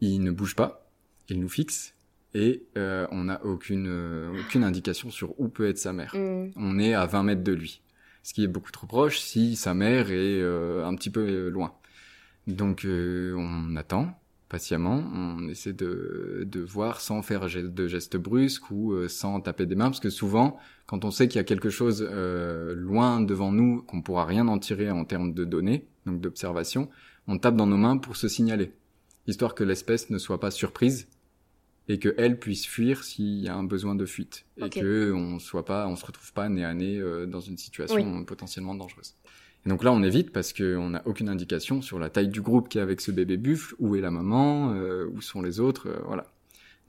Il 0.00 0.22
ne 0.22 0.30
bouge 0.30 0.56
pas, 0.56 0.90
il 1.28 1.38
nous 1.40 1.48
fixe, 1.48 1.94
et 2.34 2.62
euh, 2.76 3.06
on 3.12 3.24
n'a 3.24 3.44
aucune 3.44 3.86
euh, 3.88 4.32
aucune 4.40 4.64
indication 4.64 5.10
sur 5.10 5.38
où 5.38 5.48
peut 5.48 5.68
être 5.68 5.78
sa 5.78 5.92
mère 5.92 6.14
Mhm. 6.16 6.52
on 6.56 6.78
est 6.78 6.94
à 6.94 7.06
20 7.06 7.22
mètres 7.22 7.44
de 7.44 7.52
lui. 7.52 7.80
Ce 8.22 8.32
qui 8.32 8.42
est 8.42 8.48
beaucoup 8.48 8.72
trop 8.72 8.86
proche 8.86 9.20
si 9.20 9.54
sa 9.54 9.74
mère 9.74 10.10
est 10.10 10.40
euh, 10.40 10.84
un 10.86 10.94
petit 10.96 11.10
peu 11.10 11.48
loin. 11.48 11.74
Donc 12.46 12.84
euh, 12.86 13.34
on 13.36 13.76
attend 13.76 14.18
patiemment, 14.48 15.02
on 15.14 15.48
essaie 15.48 15.72
de, 15.72 16.44
de 16.46 16.60
voir 16.60 17.00
sans 17.00 17.22
faire 17.22 17.46
de 17.48 17.88
gestes 17.88 18.16
brusques 18.16 18.70
ou 18.70 18.92
euh, 18.92 19.08
sans 19.08 19.40
taper 19.40 19.66
des 19.66 19.74
mains, 19.74 19.86
parce 19.86 20.00
que 20.00 20.10
souvent, 20.10 20.58
quand 20.86 21.04
on 21.04 21.10
sait 21.10 21.28
qu'il 21.28 21.36
y 21.38 21.40
a 21.40 21.44
quelque 21.44 21.70
chose 21.70 22.06
euh, 22.08 22.74
loin 22.74 23.20
devant 23.20 23.50
nous, 23.52 23.82
qu'on 23.82 24.02
pourra 24.02 24.24
rien 24.24 24.46
en 24.48 24.58
tirer 24.58 24.90
en 24.90 25.04
termes 25.04 25.32
de 25.34 25.44
données, 25.44 25.86
donc 26.06 26.20
d'observation, 26.20 26.88
on 27.26 27.38
tape 27.38 27.56
dans 27.56 27.66
nos 27.66 27.78
mains 27.78 27.96
pour 27.96 28.16
se 28.16 28.28
signaler, 28.28 28.72
histoire 29.26 29.54
que 29.54 29.64
l'espèce 29.64 30.10
ne 30.10 30.18
soit 30.18 30.40
pas 30.40 30.50
surprise 30.50 31.08
et 31.88 31.98
que 31.98 32.14
elle 32.16 32.38
puisse 32.38 32.66
fuir 32.66 33.04
s'il 33.04 33.40
y 33.40 33.48
a 33.48 33.54
un 33.54 33.64
besoin 33.64 33.94
de 33.94 34.06
fuite 34.06 34.46
et 34.58 34.64
Ok. 34.64 34.74
que 34.80 35.12
on 35.12 35.38
soit 35.38 35.64
pas, 35.64 35.86
on 35.88 35.96
se 35.96 36.06
retrouve 36.06 36.32
pas 36.32 36.48
nez 36.48 36.64
à 36.64 36.72
nez 36.74 36.98
euh, 36.98 37.26
dans 37.26 37.40
une 37.40 37.58
situation 37.58 38.24
potentiellement 38.24 38.74
dangereuse. 38.74 39.14
Et 39.66 39.68
donc 39.68 39.82
là, 39.82 39.92
on 39.92 40.02
évite 40.02 40.30
parce 40.32 40.52
qu'on 40.52 40.90
n'a 40.90 41.02
aucune 41.06 41.28
indication 41.28 41.80
sur 41.80 41.98
la 41.98 42.10
taille 42.10 42.28
du 42.28 42.42
groupe 42.42 42.68
qui 42.68 42.78
est 42.78 42.82
avec 42.82 43.00
ce 43.00 43.10
bébé 43.10 43.36
buffle, 43.36 43.74
où 43.78 43.96
est 43.96 44.00
la 44.00 44.10
maman, 44.10 44.72
euh, 44.74 45.06
où 45.12 45.20
sont 45.20 45.42
les 45.42 45.60
autres, 45.60 45.88
euh, 45.88 46.02
voilà. 46.06 46.26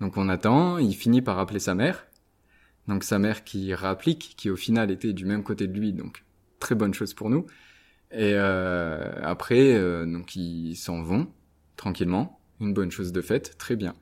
Donc 0.02 0.18
on 0.18 0.28
attend, 0.28 0.78
il 0.78 0.94
finit 0.94 1.22
par 1.22 1.40
appeler 1.40 1.60
sa 1.60 1.74
mère. 1.74 2.06
Donc 2.88 3.04
sa 3.04 3.18
mère 3.18 3.44
qui 3.44 3.74
rapplique, 3.74 4.36
qui 4.38 4.50
au 4.50 4.56
final 4.56 4.92
était 4.92 5.14
du 5.14 5.26
même 5.26 5.44
côté 5.44 5.68
de 5.68 5.74
lui, 5.74 5.94
donc 5.94 6.24
très 6.60 6.76
bonne 6.76 6.94
chose 6.94 7.14
pour 7.14 7.30
nous. 7.30 7.46
Et 8.12 8.34
euh, 8.34 9.12
après, 9.24 9.74
euh, 9.74 10.06
donc 10.06 10.36
ils 10.36 10.76
s'en 10.76 11.02
vont 11.02 11.28
tranquillement, 11.76 12.40
une 12.60 12.74
bonne 12.74 12.92
chose 12.92 13.12
de 13.12 13.22
faite, 13.22 13.58
très 13.58 13.76
bien. 13.76 13.96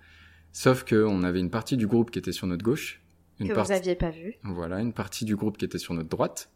Sauf 0.52 0.84
que 0.84 1.04
on 1.04 1.24
avait 1.24 1.40
une 1.40 1.50
partie 1.50 1.78
du 1.78 1.88
groupe 1.88 2.12
qui 2.12 2.20
était 2.20 2.32
sur 2.32 2.48
notre 2.48 2.64
gauche, 2.64 3.02
une 3.40 3.48
Que 3.48 3.60
vous 3.60 3.72
aviez 3.72 3.96
pas 3.96 4.12
vu. 4.12 4.36
voilà, 4.44 4.80
une 4.80 4.94
partie 4.94 5.26
du 5.26 5.36
groupe 5.36 5.58
qui 5.58 5.66
était 5.66 5.80
sur 5.80 5.94
notre 5.94 6.10
droite. 6.10 6.52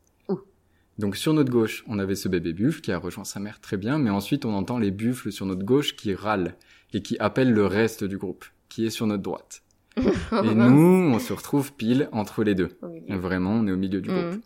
Donc 0.98 1.16
sur 1.16 1.34
notre 1.34 1.52
gauche, 1.52 1.84
on 1.88 2.00
avait 2.00 2.16
ce 2.16 2.28
bébé 2.28 2.54
buffle 2.54 2.82
qui 2.82 2.92
a 2.92 2.98
rejoint 2.98 3.24
sa 3.24 3.40
mère 3.40 3.60
très 3.60 3.78
bien, 3.78 4.00
mais 4.00 4.10
ensuite 4.10 4.46
on 4.46 4.54
entend 4.54 4.80
les 4.80 4.92
buffles 4.92 5.32
sur 5.32 5.46
notre 5.46 5.64
gauche 5.64 5.96
qui 5.96 6.16
râlent 6.16 6.56
et 6.94 7.02
qui 7.02 7.18
appellent 7.20 7.54
le 7.54 7.66
reste 7.66 8.04
du 8.04 8.18
groupe, 8.18 8.46
qui 8.70 8.86
est 8.86 8.90
sur 8.90 9.06
notre 9.06 9.24
droite. 9.24 9.64
Et 9.98 10.54
nous, 10.54 11.12
on 11.12 11.18
se 11.18 11.34
retrouve 11.34 11.74
pile 11.74 12.08
entre 12.12 12.44
les 12.44 12.54
deux. 12.54 12.78
Vraiment, 13.10 13.54
on 13.54 13.68
est 13.68 13.72
au 13.72 13.78
milieu 13.78 14.00
du 14.00 14.10
groupe. 14.10 14.36
Mhm. 14.36 14.42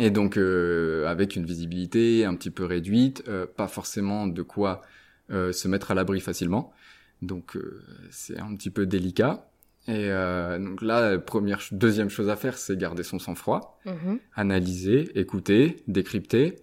Et 0.00 0.10
donc 0.10 0.36
euh, 0.36 1.06
avec 1.06 1.34
une 1.36 1.44
visibilité 1.44 2.24
un 2.24 2.34
petit 2.34 2.50
peu 2.50 2.64
réduite, 2.64 3.24
euh, 3.28 3.46
pas 3.46 3.66
forcément 3.66 4.26
de 4.28 4.42
quoi 4.42 4.82
euh, 5.30 5.52
se 5.52 5.68
mettre 5.68 5.90
à 5.90 5.94
l'abri 5.94 6.20
facilement. 6.20 6.72
Donc 7.20 7.56
euh, 7.56 7.82
c'est 8.10 8.38
un 8.38 8.54
petit 8.54 8.70
peu 8.70 8.86
délicat. 8.86 9.50
Et 9.86 10.10
euh, 10.10 10.58
donc 10.58 10.82
là, 10.82 11.12
la 11.12 11.18
première, 11.18 11.60
deuxième 11.72 12.10
chose 12.10 12.28
à 12.28 12.36
faire, 12.36 12.58
c'est 12.58 12.76
garder 12.76 13.02
son 13.02 13.18
sang-froid, 13.18 13.78
Mhm. 13.86 14.18
analyser, 14.34 15.10
écouter, 15.18 15.76
décrypter, 15.86 16.56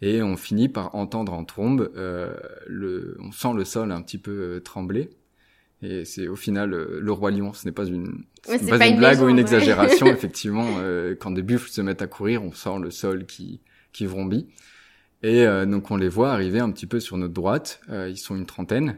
et 0.00 0.22
on 0.22 0.36
finit 0.36 0.68
par 0.68 0.94
entendre 0.94 1.32
en 1.34 1.44
trombe, 1.44 1.90
euh, 1.96 2.34
le, 2.66 3.16
on 3.20 3.30
sent 3.30 3.52
le 3.54 3.64
sol 3.64 3.92
un 3.92 4.00
petit 4.02 4.18
peu 4.18 4.30
euh, 4.56 4.60
trembler. 4.60 5.10
Et 5.82 6.04
c'est 6.04 6.28
au 6.28 6.36
final 6.36 6.72
euh, 6.72 6.98
le 7.00 7.12
roi 7.12 7.30
lion. 7.32 7.52
Ce 7.52 7.66
n'est 7.66 7.72
pas 7.72 7.84
une, 7.84 8.24
pas, 8.46 8.56
pas 8.58 8.86
une 8.86 8.94
une 8.94 8.98
blague 9.00 9.20
ou 9.20 9.28
une 9.28 9.36
ouais. 9.36 9.42
exagération. 9.42 10.06
Effectivement, 10.08 10.66
euh, 10.78 11.14
quand 11.18 11.32
des 11.32 11.42
buffles 11.42 11.68
se 11.70 11.80
mettent 11.80 12.02
à 12.02 12.06
courir, 12.06 12.42
on 12.44 12.52
sent 12.52 12.78
le 12.80 12.90
sol 12.90 13.26
qui 13.26 13.60
qui 13.92 14.06
vrombit. 14.06 14.46
Et 15.24 15.44
euh, 15.44 15.66
donc 15.66 15.90
on 15.90 15.96
les 15.96 16.08
voit 16.08 16.32
arriver 16.32 16.60
un 16.60 16.70
petit 16.70 16.86
peu 16.86 17.00
sur 17.00 17.16
notre 17.16 17.34
droite. 17.34 17.80
Euh, 17.90 18.08
ils 18.08 18.16
sont 18.16 18.36
une 18.36 18.46
trentaine. 18.46 18.96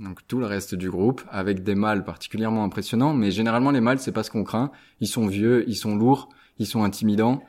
Donc 0.00 0.20
tout 0.26 0.38
le 0.38 0.46
reste 0.46 0.74
du 0.74 0.90
groupe, 0.90 1.22
avec 1.30 1.62
des 1.62 1.74
mâles 1.74 2.04
particulièrement 2.04 2.64
impressionnants. 2.64 3.14
Mais 3.14 3.30
généralement 3.30 3.70
les 3.70 3.80
mâles, 3.80 3.98
c'est 3.98 4.12
pas 4.12 4.22
ce 4.22 4.30
qu'on 4.30 4.44
craint. 4.44 4.70
Ils 5.00 5.06
sont 5.08 5.26
vieux, 5.26 5.64
ils 5.68 5.76
sont 5.76 5.94
lourds, 5.96 6.28
ils 6.58 6.66
sont 6.66 6.82
intimidants. 6.84 7.42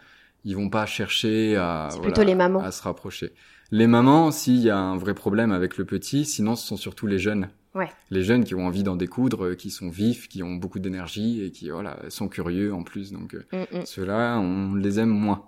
Ils 0.44 0.56
vont 0.56 0.70
pas 0.70 0.86
chercher 0.86 1.56
à, 1.56 1.88
voilà, 1.92 2.04
plutôt 2.04 2.24
les 2.24 2.34
mamans. 2.36 2.62
à 2.62 2.72
se 2.72 2.82
rapprocher. 2.82 3.34
Les 3.70 3.88
mamans, 3.88 4.32
s'il 4.32 4.58
y 4.58 4.70
a 4.70 4.78
un 4.78 4.98
vrai 4.98 5.14
problème 5.14 5.52
avec 5.52 5.78
le 5.78 5.86
petit, 5.86 6.26
sinon 6.26 6.56
ce 6.56 6.68
sont 6.68 6.78
surtout 6.78 7.08
les 7.08 7.20
jeunes. 7.20 7.50
Ouais. 7.74 7.90
Les 8.10 8.24
jeunes 8.24 8.44
qui 8.44 8.54
ont 8.56 8.66
envie 8.66 8.84
d'en 8.84 8.96
découdre, 8.98 9.56
qui 9.56 9.70
sont 9.70 9.90
vifs, 9.90 10.28
qui 10.28 10.44
ont 10.44 10.56
beaucoup 10.56 10.80
d'énergie 10.80 11.44
et 11.46 11.52
qui 11.52 11.70
voilà 11.70 11.98
sont 12.10 12.28
curieux 12.28 12.74
en 12.74 12.84
plus. 12.84 13.14
Donc 13.14 13.34
euh, 13.36 13.66
Mhm. 13.72 13.86
ceux-là, 13.86 14.40
on 14.40 14.76
les 14.76 15.00
aime 15.00 15.10
moins. 15.10 15.46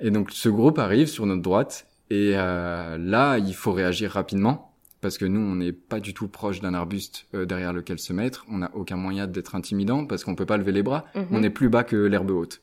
Et 0.00 0.10
donc 0.10 0.30
ce 0.30 0.48
groupe 0.48 0.78
arrive 0.78 1.08
sur 1.08 1.26
notre 1.26 1.42
droite 1.42 1.86
et 2.08 2.32
euh, 2.34 2.96
là, 2.98 3.38
il 3.38 3.54
faut 3.54 3.72
réagir 3.72 4.12
rapidement 4.12 4.73
parce 5.04 5.18
que 5.18 5.26
nous, 5.26 5.38
on 5.40 5.56
n'est 5.56 5.72
pas 5.72 6.00
du 6.00 6.14
tout 6.14 6.28
proche 6.28 6.60
d'un 6.60 6.72
arbuste 6.72 7.26
euh, 7.34 7.44
derrière 7.44 7.74
lequel 7.74 7.98
se 7.98 8.14
mettre. 8.14 8.46
On 8.48 8.58
n'a 8.58 8.70
aucun 8.74 8.96
moyen 8.96 9.26
d'être 9.26 9.54
intimidant 9.54 10.06
parce 10.06 10.24
qu'on 10.24 10.34
peut 10.34 10.46
pas 10.46 10.56
lever 10.56 10.72
les 10.72 10.82
bras. 10.82 11.04
Mhm. 11.14 11.26
On 11.30 11.42
est 11.42 11.50
plus 11.50 11.68
bas 11.68 11.84
que 11.84 11.96
l'herbe 11.96 12.30
haute. 12.30 12.62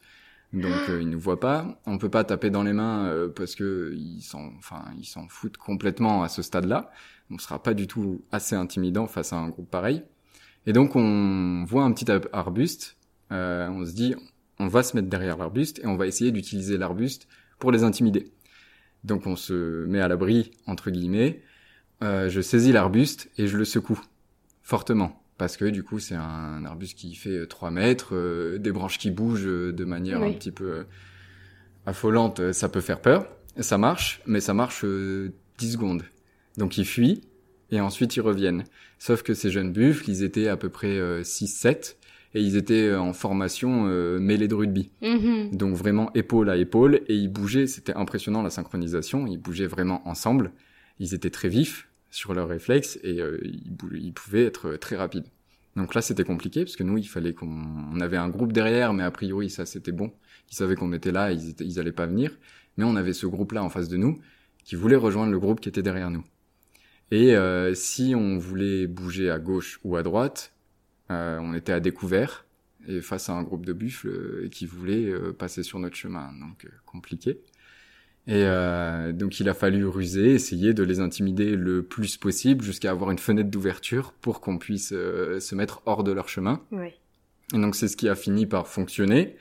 Donc 0.54 0.73
euh, 0.89 0.99
ils 1.01 1.08
nous 1.10 1.19
voient 1.19 1.39
pas. 1.39 1.80
On 1.86 1.99
peut 1.99 2.10
pas 2.10 2.23
taper 2.23 2.49
dans 2.49 2.63
les 2.63 2.73
mains 2.73 3.06
euh, 3.06 3.30
parce 3.30 3.54
que 3.56 3.93
ils 3.95 4.21
s'en, 4.23 4.47
enfin 4.58 4.84
ils 4.97 5.06
s'en 5.06 5.27
foutent 5.30 5.58
complètement 5.58 6.23
à 6.23 6.30
ce 6.30 6.41
stade-là. 6.41 6.89
On 7.30 7.38
sera 7.38 7.62
pas 7.62 7.73
du 7.75 7.86
tout 7.88 8.23
assez 8.32 8.56
intimidant 8.56 9.06
face 9.08 9.32
à 9.34 9.38
un 9.38 9.49
groupe 9.49 9.69
pareil. 9.69 10.01
Et 10.65 10.73
donc 10.73 10.95
on 10.95 11.63
voit 11.67 11.84
un 11.84 11.91
petit 11.93 12.12
ar- 12.12 12.21
arbuste. 12.34 12.97
euh, 13.32 13.69
on 13.69 13.86
se 13.86 13.93
dit 13.93 14.15
on 14.60 14.67
va 14.67 14.82
se 14.84 14.95
mettre 14.97 15.10
derrière 15.10 15.38
l'arbuste 15.38 15.80
et 15.84 15.88
on 15.88 15.95
va 15.95 16.06
essayer 16.08 16.32
d'utiliser 16.32 16.77
l'arbuste 16.77 17.27
pour 17.60 17.71
les 17.71 17.84
intimider. 17.84 18.32
Donc 19.04 19.27
on 19.27 19.36
se 19.36 19.86
met 19.86 20.01
à 20.01 20.08
l'abri 20.08 20.51
entre 20.67 20.89
guillemets. 20.91 21.41
Euh, 22.03 22.29
je 22.29 22.41
saisis 22.41 22.71
l'arbuste 22.71 23.29
et 23.37 23.47
je 23.47 23.57
le 23.57 23.65
secoue 23.65 23.99
fortement 24.63 25.21
parce 25.37 25.57
que 25.57 25.65
du 25.65 25.83
coup 25.83 25.99
c'est 25.99 26.15
un 26.15 26.65
arbuste 26.65 26.97
qui 26.97 27.13
fait 27.15 27.45
3 27.47 27.71
mètres, 27.71 28.15
euh, 28.15 28.57
des 28.59 28.71
branches 28.71 28.97
qui 28.97 29.11
bougent 29.11 29.45
euh, 29.47 29.71
de 29.73 29.85
manière 29.85 30.21
Oui. 30.21 30.29
un 30.29 30.33
petit 30.33 30.51
peu 30.51 30.65
euh, 30.71 30.83
affolante, 31.85 32.39
euh, 32.39 32.53
ça 32.53 32.69
peut 32.69 32.81
faire 32.81 33.01
peur. 33.01 33.27
Ça 33.59 33.77
marche, 33.77 34.21
mais 34.25 34.39
ça 34.39 34.53
marche 34.53 34.81
euh, 34.85 35.31
10 35.57 35.73
secondes. 35.73 36.03
Donc 36.57 36.77
ils 36.77 36.85
fuient 36.85 37.21
et 37.71 37.81
ensuite 37.81 38.15
ils 38.15 38.21
reviennent. 38.21 38.63
Sauf 38.99 39.23
que 39.23 39.33
ces 39.33 39.49
jeunes 39.51 39.71
buffles, 39.73 40.09
ils 40.09 40.23
étaient 40.23 40.47
à 40.47 40.57
peu 40.57 40.69
près 40.69 41.21
6-7 41.21 41.95
et 42.33 42.41
ils 42.41 42.55
étaient 42.55 42.87
euh, 42.87 42.99
en 43.01 43.13
formation 43.13 43.87
euh, 43.87 44.19
mêlée 44.19 44.47
de 44.47 44.55
rugby. 44.55 44.91
Mhm. 45.01 45.51
Donc 45.55 45.75
vraiment 45.75 46.11
épaule 46.13 46.49
à 46.49 46.57
épaule 46.57 47.01
et 47.07 47.15
ils 47.15 47.29
bougeaient, 47.29 47.67
c'était 47.67 47.93
impressionnant 47.93 48.41
la 48.41 48.49
synchronisation, 48.49 49.27
ils 49.27 49.37
bougeaient 49.37 49.67
vraiment 49.67 50.07
ensemble. 50.07 50.51
Ils 50.99 51.13
étaient 51.13 51.29
très 51.31 51.49
vifs 51.49 51.87
sur 52.12 52.34
leurs 52.34 52.47
réflexes 52.47 53.00
et 53.04 53.19
euh, 53.21 53.39
ils, 53.43 54.13
pouvaient 54.13 54.45
être 54.45 54.76
très 54.76 54.95
rapides. 54.95 55.26
Donc 55.76 55.95
là 55.95 56.02
c'était 56.02 56.24
compliqué 56.24 56.63
parce 56.63 56.76
que 56.76 56.84
nous 56.84 56.97
il 56.97 57.08
fallait 57.08 57.34
qu'on 57.34 57.47
on 57.47 58.00
avait 58.00 58.17
un 58.17 58.30
groupe 58.30 58.52
derrière 58.52 58.93
mais 58.93 59.04
a 59.04 59.12
priori 59.12 59.50
ça 59.50 59.65
c'était 59.65 59.91
bon. 59.91 60.12
Ils 60.52 60.56
savaient 60.56 60.76
qu'on 60.76 60.93
était 60.93 61.12
là, 61.12 61.32
ils, 61.32 61.50
étaient, 61.50 61.80
allaient 61.80 61.91
pas 61.91 62.06
venir. 62.06 62.38
Mais 62.78 62.84
on 62.84 62.95
avait 62.95 63.13
ce 63.13 63.26
groupe 63.26 63.54
là 63.54 63.63
en 63.63 63.69
face 63.69 63.88
de 63.88 63.97
nous 63.97 64.19
qui 64.63 64.76
voulait 64.76 64.95
rejoindre 64.95 65.32
le 65.32 65.39
groupe 65.39 65.60
qui 65.60 65.69
était 65.69 65.82
derrière 65.82 66.12
nous. 66.12 66.24
Et 67.10 67.36
euh, 67.36 67.74
si 67.74 68.13
on 68.15 68.38
voulait 68.38 68.88
bouger 68.88 69.30
à 69.30 69.39
gauche 69.39 69.80
ou 69.84 69.95
à 69.95 70.04
droite, 70.04 70.54
euh, 71.10 71.39
on 71.41 71.54
était 71.54 71.74
à 71.74 71.80
découvert 71.80 72.45
et 72.88 73.02
face 73.02 73.30
à 73.30 73.34
un 73.34 73.43
groupe 73.43 73.65
de 73.65 73.74
buffles 73.74 74.08
euh, 74.08 74.50
qui 74.50 74.65
voulaient 74.65 75.06
euh, 75.06 75.34
passer 75.34 75.63
sur 75.63 75.80
notre 75.80 75.95
chemin, 75.95 76.34
donc 76.39 76.65
euh, 76.65 76.69
compliqué. 76.86 77.39
Et 78.27 78.43
euh, 78.45 79.12
donc 79.13 79.39
il 79.39 79.49
a 79.49 79.53
fallu 79.53 79.86
ruser, 79.88 80.34
essayer 80.34 80.73
de 80.73 80.84
les 80.84 80.99
intimider 80.99 81.55
le 81.55 81.81
plus 81.84 82.17
possible 82.17 82.63
jusqu'à 82.63 82.91
avoir 82.91 83.10
une 83.12 83.17
fenêtre 83.17 83.49
d'ouverture 83.49 84.13
pour 84.21 84.41
qu'on 84.41 84.57
puisse 84.60 84.93
euh, 84.93 85.39
se 85.39 85.55
mettre 85.55 85.81
hors 85.88 86.03
de 86.03 86.12
leur 86.12 86.29
chemin. 86.29 86.62
Ouais. 86.71 86.93
Et 87.53 87.57
donc 87.57 87.75
c'est 87.75 87.88
ce 87.88 87.97
qui 87.97 88.07
a 88.07 88.15
fini 88.15 88.45
par 88.45 88.67
fonctionner. 88.67 89.36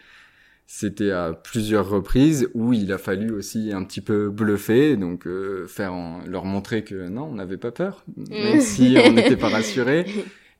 C'était 0.66 1.10
à 1.10 1.32
plusieurs 1.32 1.88
reprises 1.90 2.48
où 2.54 2.72
il 2.72 2.92
a 2.92 2.98
fallu 2.98 3.32
aussi 3.32 3.72
un 3.72 3.82
petit 3.84 4.00
peu 4.00 4.30
bluffer, 4.30 4.96
donc 4.96 5.26
euh, 5.26 5.66
faire 5.66 5.92
en- 5.92 6.20
leur 6.26 6.44
montrer 6.44 6.84
que 6.84 7.08
non, 7.08 7.24
on 7.24 7.34
n'avait 7.34 7.56
pas 7.56 7.72
peur, 7.72 8.04
même 8.30 8.60
si 8.60 8.96
on 9.04 9.12
n'était 9.12 9.36
pas 9.36 9.48
rassurés. 9.48 10.06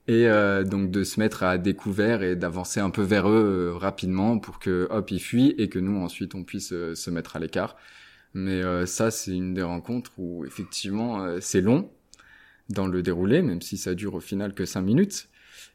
Et 0.08 0.26
euh, 0.28 0.64
donc 0.64 0.90
de 0.90 1.04
se 1.04 1.20
mettre 1.20 1.44
à 1.44 1.58
découvert 1.58 2.22
et 2.24 2.34
d'avancer 2.34 2.80
un 2.80 2.90
peu 2.90 3.02
vers 3.02 3.28
eux 3.28 3.70
euh, 3.72 3.76
rapidement 3.76 4.38
pour 4.40 4.58
que 4.58 4.88
hop 4.90 5.10
ils 5.12 5.20
fuient 5.20 5.54
et 5.58 5.68
que 5.68 5.78
nous 5.78 5.96
ensuite 6.00 6.34
on 6.34 6.42
puisse 6.42 6.68
se 6.94 7.10
mettre 7.10 7.36
à 7.36 7.38
l'écart. 7.38 7.76
Mais 8.34 8.62
euh, 8.62 8.86
ça 8.86 9.10
c'est 9.10 9.34
une 9.34 9.54
des 9.54 9.62
rencontres 9.62 10.12
où 10.18 10.44
effectivement 10.44 11.22
euh, 11.22 11.38
c'est 11.40 11.60
long 11.60 11.90
dans 12.68 12.86
le 12.86 13.02
déroulé, 13.02 13.42
même 13.42 13.62
si 13.62 13.76
ça 13.76 13.94
dure 13.94 14.14
au 14.14 14.20
final 14.20 14.54
que 14.54 14.64
cinq 14.64 14.82
minutes. 14.82 15.28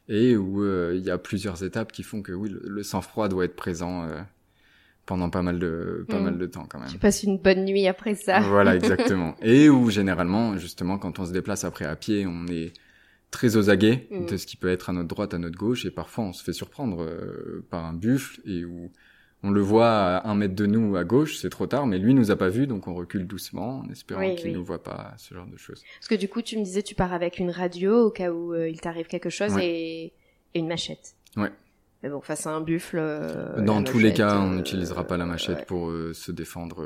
et 0.08 0.36
où 0.36 0.64
il 0.92 1.02
y 1.02 1.10
a 1.10 1.18
plusieurs 1.18 1.62
étapes 1.62 1.92
qui 1.92 2.02
font 2.02 2.22
que 2.22 2.32
oui, 2.32 2.50
le, 2.50 2.82
sang-froid 2.82 3.28
doit 3.28 3.44
être 3.44 3.56
présent 3.56 4.08
pendant 5.06 5.30
pas 5.30 5.42
mal 5.42 5.58
de 5.58 6.04
pas 6.08 6.18
mm. 6.18 6.24
mal 6.24 6.38
de 6.38 6.46
temps 6.46 6.66
quand 6.68 6.80
même. 6.80 6.88
Tu 6.88 6.98
passes 6.98 7.22
une 7.22 7.38
bonne 7.38 7.64
nuit 7.64 7.86
après 7.86 8.14
ça. 8.14 8.40
Voilà, 8.40 8.76
exactement. 8.76 9.36
et 9.40 9.70
où 9.70 9.88
généralement, 9.88 10.58
justement, 10.58 10.98
quand 10.98 11.18
on 11.18 11.24
se 11.24 11.32
déplace 11.32 11.64
après 11.64 11.84
à 11.84 11.96
pied, 11.96 12.26
on 12.26 12.46
est 12.48 12.72
très 13.30 13.56
aux 13.56 13.70
aguets 13.70 14.08
mm. 14.10 14.26
de 14.26 14.36
ce 14.36 14.46
qui 14.46 14.56
peut 14.56 14.68
être 14.68 14.90
à 14.90 14.92
notre 14.92 15.08
droite, 15.08 15.32
à 15.32 15.38
notre 15.38 15.56
gauche, 15.56 15.86
et 15.86 15.90
parfois 15.90 16.24
on 16.24 16.32
se 16.32 16.42
fait 16.42 16.52
surprendre 16.52 17.02
euh, 17.02 17.64
par 17.70 17.84
un 17.84 17.94
buffle 17.94 18.40
et 18.44 18.64
où 18.64 18.90
on 19.46 19.50
le 19.50 19.60
voit 19.60 19.88
à 19.88 20.28
un 20.28 20.34
mètre 20.34 20.54
de 20.54 20.66
nous 20.66 20.96
à 20.96 21.04
gauche, 21.04 21.38
c'est 21.38 21.50
trop 21.50 21.66
tard, 21.66 21.86
mais 21.86 21.98
lui 21.98 22.14
nous 22.14 22.30
a 22.30 22.36
pas 22.36 22.48
vu, 22.48 22.66
donc 22.66 22.88
on 22.88 22.94
recule 22.94 23.26
doucement 23.26 23.80
en 23.80 23.90
espérant 23.90 24.34
qu'il 24.34 24.50
ne 24.50 24.56
nous 24.56 24.64
voit 24.64 24.82
pas, 24.82 25.14
ce 25.18 25.34
genre 25.34 25.46
de 25.46 25.56
choses. 25.56 25.82
Parce 25.98 26.08
que 26.08 26.14
du 26.14 26.28
coup, 26.28 26.42
tu 26.42 26.58
me 26.58 26.64
disais, 26.64 26.82
tu 26.82 26.94
pars 26.94 27.12
avec 27.12 27.38
une 27.38 27.50
radio 27.50 28.06
au 28.06 28.10
cas 28.10 28.32
où 28.32 28.52
euh, 28.52 28.68
il 28.68 28.80
t'arrive 28.80 29.06
quelque 29.06 29.30
chose 29.30 29.56
et... 29.58 30.12
et 30.54 30.58
une 30.58 30.68
machette. 30.68 31.14
Ouais. 31.36 31.52
Mais 32.02 32.08
bon, 32.08 32.20
face 32.20 32.46
à 32.46 32.50
un 32.50 32.60
buffle. 32.60 32.98
Euh, 33.00 33.62
Dans 33.62 33.82
tous 33.82 33.98
les 33.98 34.12
cas, 34.12 34.38
on 34.38 34.54
n'utilisera 34.54 35.04
pas 35.04 35.16
la 35.16 35.26
machette 35.26 35.66
pour 35.66 35.90
se 36.12 36.32
défendre. 36.32 36.84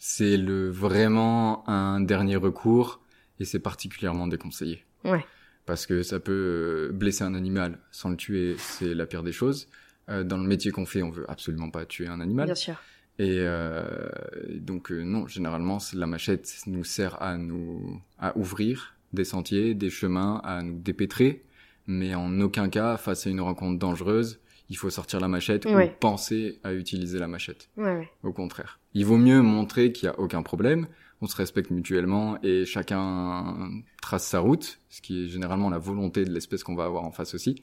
C'est 0.00 0.36
le 0.36 0.70
vraiment 0.70 1.68
un 1.68 2.00
dernier 2.00 2.36
recours 2.36 3.00
et 3.40 3.44
c'est 3.44 3.60
particulièrement 3.60 4.26
déconseillé. 4.26 4.84
Ouais 5.04 5.24
parce 5.66 5.86
que 5.86 6.02
ça 6.02 6.20
peut 6.20 6.32
euh, 6.32 6.92
blesser 6.92 7.24
un 7.24 7.34
animal 7.34 7.78
sans 7.90 8.10
le 8.10 8.16
tuer, 8.16 8.56
c'est 8.58 8.94
la 8.94 9.06
pire 9.06 9.22
des 9.22 9.32
choses. 9.32 9.68
Euh, 10.08 10.24
dans 10.24 10.36
le 10.36 10.46
métier 10.46 10.70
qu'on 10.70 10.86
fait, 10.86 11.02
on 11.02 11.10
veut 11.10 11.28
absolument 11.30 11.70
pas 11.70 11.86
tuer 11.86 12.06
un 12.06 12.20
animal. 12.20 12.46
Bien 12.46 12.54
sûr. 12.54 12.74
Et 13.18 13.38
euh, 13.40 14.08
donc 14.56 14.90
euh, 14.90 15.02
non, 15.02 15.26
généralement, 15.26 15.78
la 15.92 16.06
machette 16.06 16.52
nous 16.66 16.84
sert 16.84 17.22
à 17.22 17.36
nous 17.36 18.00
à 18.18 18.36
ouvrir 18.36 18.94
des 19.12 19.24
sentiers, 19.24 19.74
des 19.74 19.90
chemins, 19.90 20.40
à 20.44 20.62
nous 20.62 20.78
dépêtrer, 20.78 21.44
mais 21.86 22.14
en 22.14 22.40
aucun 22.40 22.68
cas, 22.68 22.96
face 22.96 23.26
à 23.26 23.30
une 23.30 23.40
rencontre 23.40 23.78
dangereuse, 23.78 24.40
il 24.68 24.76
faut 24.76 24.90
sortir 24.90 25.20
la 25.20 25.28
machette 25.28 25.66
ou 25.66 25.78
penser 26.00 26.58
à 26.64 26.72
utiliser 26.72 27.18
la 27.18 27.28
machette. 27.28 27.68
Ouais, 27.76 28.08
Au 28.24 28.32
contraire, 28.32 28.80
il 28.94 29.04
vaut 29.04 29.18
mieux 29.18 29.42
montrer 29.42 29.92
qu'il 29.92 30.06
y 30.06 30.08
a 30.08 30.18
aucun 30.18 30.42
problème, 30.42 30.88
on 31.20 31.26
se 31.28 31.36
respecte 31.36 31.70
mutuellement 31.70 32.38
et 32.42 32.64
chacun 32.64 33.70
trace 34.02 34.26
sa 34.26 34.40
route, 34.40 34.80
ce 34.88 35.00
qui 35.00 35.24
est 35.24 35.28
généralement 35.28 35.70
la 35.70 35.78
volonté 35.78 36.24
de 36.24 36.30
l'espèce 36.30 36.64
qu'on 36.64 36.74
va 36.74 36.84
avoir 36.84 37.04
en 37.04 37.12
face 37.12 37.34
aussi, 37.34 37.62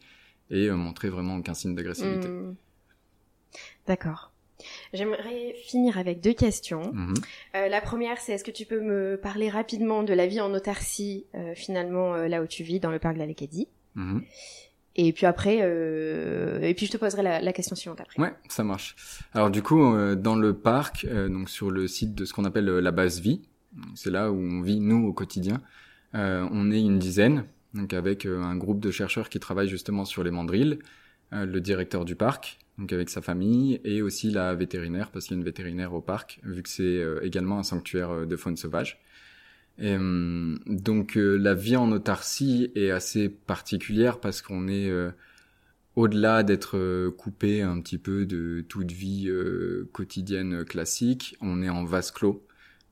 et 0.51 0.67
euh, 0.67 0.75
montrer 0.75 1.09
vraiment 1.09 1.37
aucun 1.37 1.53
signe 1.53 1.73
d'agressivité. 1.73 2.27
Hmm. 2.27 2.55
D'accord. 3.87 4.31
J'aimerais 4.93 5.55
finir 5.65 5.97
avec 5.97 6.21
deux 6.21 6.33
questions. 6.33 6.93
Mhm. 6.93 7.13
Euh, 7.55 7.67
la 7.67 7.81
première, 7.81 8.19
c'est 8.19 8.33
est-ce 8.33 8.43
que 8.43 8.51
tu 8.51 8.65
peux 8.65 8.79
me 8.79 9.17
parler 9.17 9.49
rapidement 9.49 10.03
de 10.03 10.13
la 10.13 10.27
vie 10.27 10.39
en 10.39 10.53
autarcie, 10.53 11.25
euh, 11.33 11.55
finalement, 11.55 12.15
là 12.15 12.43
où 12.43 12.45
tu 12.45 12.61
vis, 12.61 12.79
dans 12.79 12.91
le 12.91 12.99
parc 12.99 13.15
de 13.15 13.19
la 13.19 13.25
Lacadie 13.25 13.67
mhm. 13.95 14.23
Et 14.97 15.13
puis 15.13 15.25
après, 15.25 15.59
et 15.59 16.73
puis 16.73 16.85
je 16.85 16.91
te 16.91 16.97
poserai 16.97 17.23
la, 17.23 17.39
la, 17.39 17.53
question 17.53 17.77
suivante 17.77 18.01
après. 18.01 18.21
Ouais, 18.21 18.33
ça 18.49 18.65
marche. 18.65 18.97
Alors 19.33 19.49
du 19.49 19.63
coup, 19.63 19.79
dans 20.17 20.35
le 20.35 20.53
parc, 20.53 21.07
donc 21.07 21.49
sur 21.49 21.71
le 21.71 21.87
site 21.87 22.13
de 22.13 22.25
ce 22.25 22.33
qu'on 22.33 22.43
appelle 22.43 22.65
la 22.65 22.91
base 22.91 23.21
vie, 23.21 23.39
c'est 23.95 24.11
là 24.11 24.29
où 24.33 24.35
on 24.35 24.61
vit 24.61 24.81
nous 24.81 25.07
au 25.07 25.13
quotidien. 25.13 25.61
on 26.13 26.71
est 26.73 26.81
une 26.81 26.99
dizaine, 26.99 27.45
donc 27.73 27.93
avec 27.93 28.25
un 28.25 28.55
groupe 28.55 28.79
de 28.79 28.91
chercheurs 28.91 29.29
qui 29.29 29.39
travaillent 29.39 29.69
justement 29.69 30.05
sur 30.05 30.23
les 30.23 30.31
mandrilles, 30.31 30.79
le 31.31 31.59
directeur 31.59 32.03
du 32.03 32.15
parc, 32.15 32.59
donc 32.77 32.91
avec 32.91 33.09
sa 33.09 33.21
famille, 33.21 33.79
et 33.85 34.01
aussi 34.01 34.31
la 34.31 34.53
vétérinaire 34.55 35.11
parce 35.11 35.25
qu'il 35.25 35.35
y 35.35 35.37
a 35.37 35.39
une 35.39 35.45
vétérinaire 35.45 35.93
au 35.93 36.01
parc, 36.01 36.39
vu 36.43 36.61
que 36.61 36.69
c'est 36.69 37.01
également 37.21 37.59
un 37.59 37.63
sanctuaire 37.63 38.27
de 38.27 38.35
faune 38.35 38.57
sauvage. 38.57 39.01
Euh, 39.79 40.57
donc 40.67 41.17
euh, 41.17 41.37
la 41.37 41.53
vie 41.55 41.75
en 41.75 41.91
autarcie 41.91 42.71
est 42.75 42.91
assez 42.91 43.29
particulière 43.29 44.19
parce 44.19 44.41
qu'on 44.41 44.67
est 44.67 44.89
euh, 44.89 45.11
au-delà 45.95 46.43
d'être 46.43 47.09
coupé 47.17 47.61
un 47.61 47.79
petit 47.81 47.97
peu 47.97 48.25
de 48.25 48.63
toute 48.69 48.91
vie 48.91 49.29
quotidienne 49.91 50.63
classique, 50.63 51.35
on 51.41 51.61
est 51.61 51.69
en 51.69 51.83
vase 51.83 52.11
clos. 52.11 52.45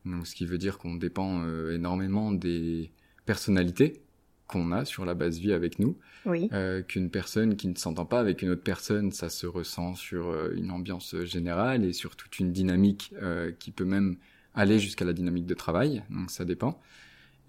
Donc, 0.06 0.28
ce 0.28 0.36
qui 0.36 0.46
veut 0.46 0.58
dire 0.58 0.78
qu'on 0.78 0.96
dépend 0.96 1.46
énormément 1.70 2.34
des 2.34 2.92
personnalités 3.26 4.02
qu'on 4.50 4.74
a 4.74 4.84
sur 4.84 5.06
la 5.06 5.14
base 5.14 5.40
vie 5.40 5.54
avec 5.54 5.80
nous. 5.80 5.98
Oui. 6.26 6.50
Qu'une 6.90 7.10
personne 7.10 7.56
qui 7.56 7.70
ne 7.70 7.76
s'entend 7.76 8.06
pas 8.06 8.20
avec 8.20 8.42
une 8.42 8.50
autre 8.50 8.64
personne, 8.64 9.14
ça 9.14 9.30
se 9.30 9.48
ressent 9.48 9.96
sur 9.96 10.52
une 10.52 10.72
ambiance 10.72 11.16
générale 11.24 11.86
et 11.86 11.94
sur 11.94 12.18
toute 12.18 12.40
une 12.40 12.52
dynamique 12.52 13.14
qui 13.60 13.72
peut 13.72 13.86
même 13.86 14.18
aller 14.54 14.80
jusqu'à 14.80 15.06
la 15.06 15.14
dynamique 15.14 15.46
de 15.46 15.54
travail, 15.54 16.04
donc 16.10 16.30
ça 16.32 16.44
dépend. 16.44 16.82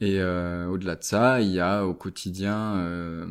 Et 0.01 0.19
euh, 0.19 0.67
au-delà 0.69 0.97
de 0.97 1.05
ça, 1.05 1.41
il 1.41 1.51
y 1.51 1.61
a 1.61 1.85
au 1.85 1.93
quotidien 1.93 2.77
euh, 2.77 3.27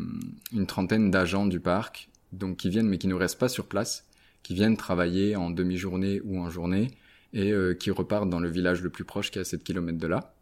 une 0.53 0.67
trentaine 0.67 1.10
d'agents 1.10 1.47
du 1.47 1.60
parc, 1.60 2.10
donc 2.32 2.58
qui 2.58 2.69
viennent 2.69 2.88
mais 2.88 2.99
qui 2.99 3.08
ne 3.08 3.15
restent 3.15 3.39
pas 3.39 3.49
sur 3.49 3.65
place, 3.65 4.05
qui 4.43 4.53
viennent 4.53 4.77
travailler 4.77 5.36
en 5.36 5.49
demi-journée 5.49 6.21
ou 6.23 6.39
en 6.39 6.49
journée 6.49 6.91
et 7.34 7.51
euh, 7.51 7.73
qui 7.73 7.89
repartent 7.89 8.29
dans 8.29 8.39
le 8.39 8.49
village 8.49 8.82
le 8.82 8.89
plus 8.89 9.03
proche 9.03 9.32
qui 9.32 9.39
est 9.39 9.41
à 9.41 9.45
7 9.45 9.63
km 9.63 9.97
de 9.97 10.08
là. 10.08 10.34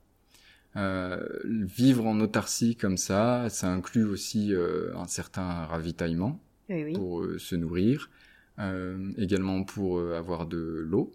Vivre 1.45 2.05
en 2.05 2.19
autarcie 2.19 2.75
comme 2.75 2.97
ça, 2.97 3.49
ça 3.49 3.67
inclut 3.71 4.03
aussi 4.03 4.53
un 4.95 5.07
certain 5.07 5.65
ravitaillement 5.65 6.39
pour 6.93 7.25
se 7.37 7.55
nourrir, 7.55 8.09
également 9.17 9.63
pour 9.63 9.99
avoir 9.99 10.45
de 10.45 10.85
l'eau 10.85 11.13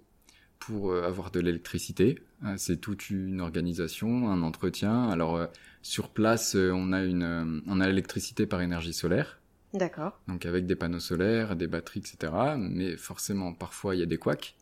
pour 0.67 0.93
euh, 0.93 1.03
avoir 1.03 1.31
de 1.31 1.41
l'électricité. 1.41 2.19
Euh, 2.45 2.55
c'est 2.57 2.77
toute 2.77 3.11
une 3.11 3.41
organisation, 3.41 4.31
un 4.31 4.43
entretien. 4.43 5.09
Alors 5.09 5.37
euh, 5.37 5.47
sur 5.83 6.09
place, 6.11 6.55
on 6.55 6.93
a 6.93 7.03
une, 7.03 7.63
on 7.67 7.81
a 7.81 7.87
l'électricité 7.87 8.47
par 8.47 8.63
énergie 8.63 8.93
solaire. 8.93 9.41
D'accord. 9.75 10.21
Donc 10.29 10.47
avec 10.47 10.67
des 10.67 10.77
panneaux 10.77 11.01
solaires, 11.01 11.57
des 11.57 11.67
batteries, 11.67 12.01
etc. 12.01 12.33
Mais 12.59 12.97
forcément, 12.97 13.53
parfois 13.55 13.97
il 13.97 14.01
y 14.01 14.03
a 14.03 14.07
des 14.07 14.19
couacs. 14.19 14.55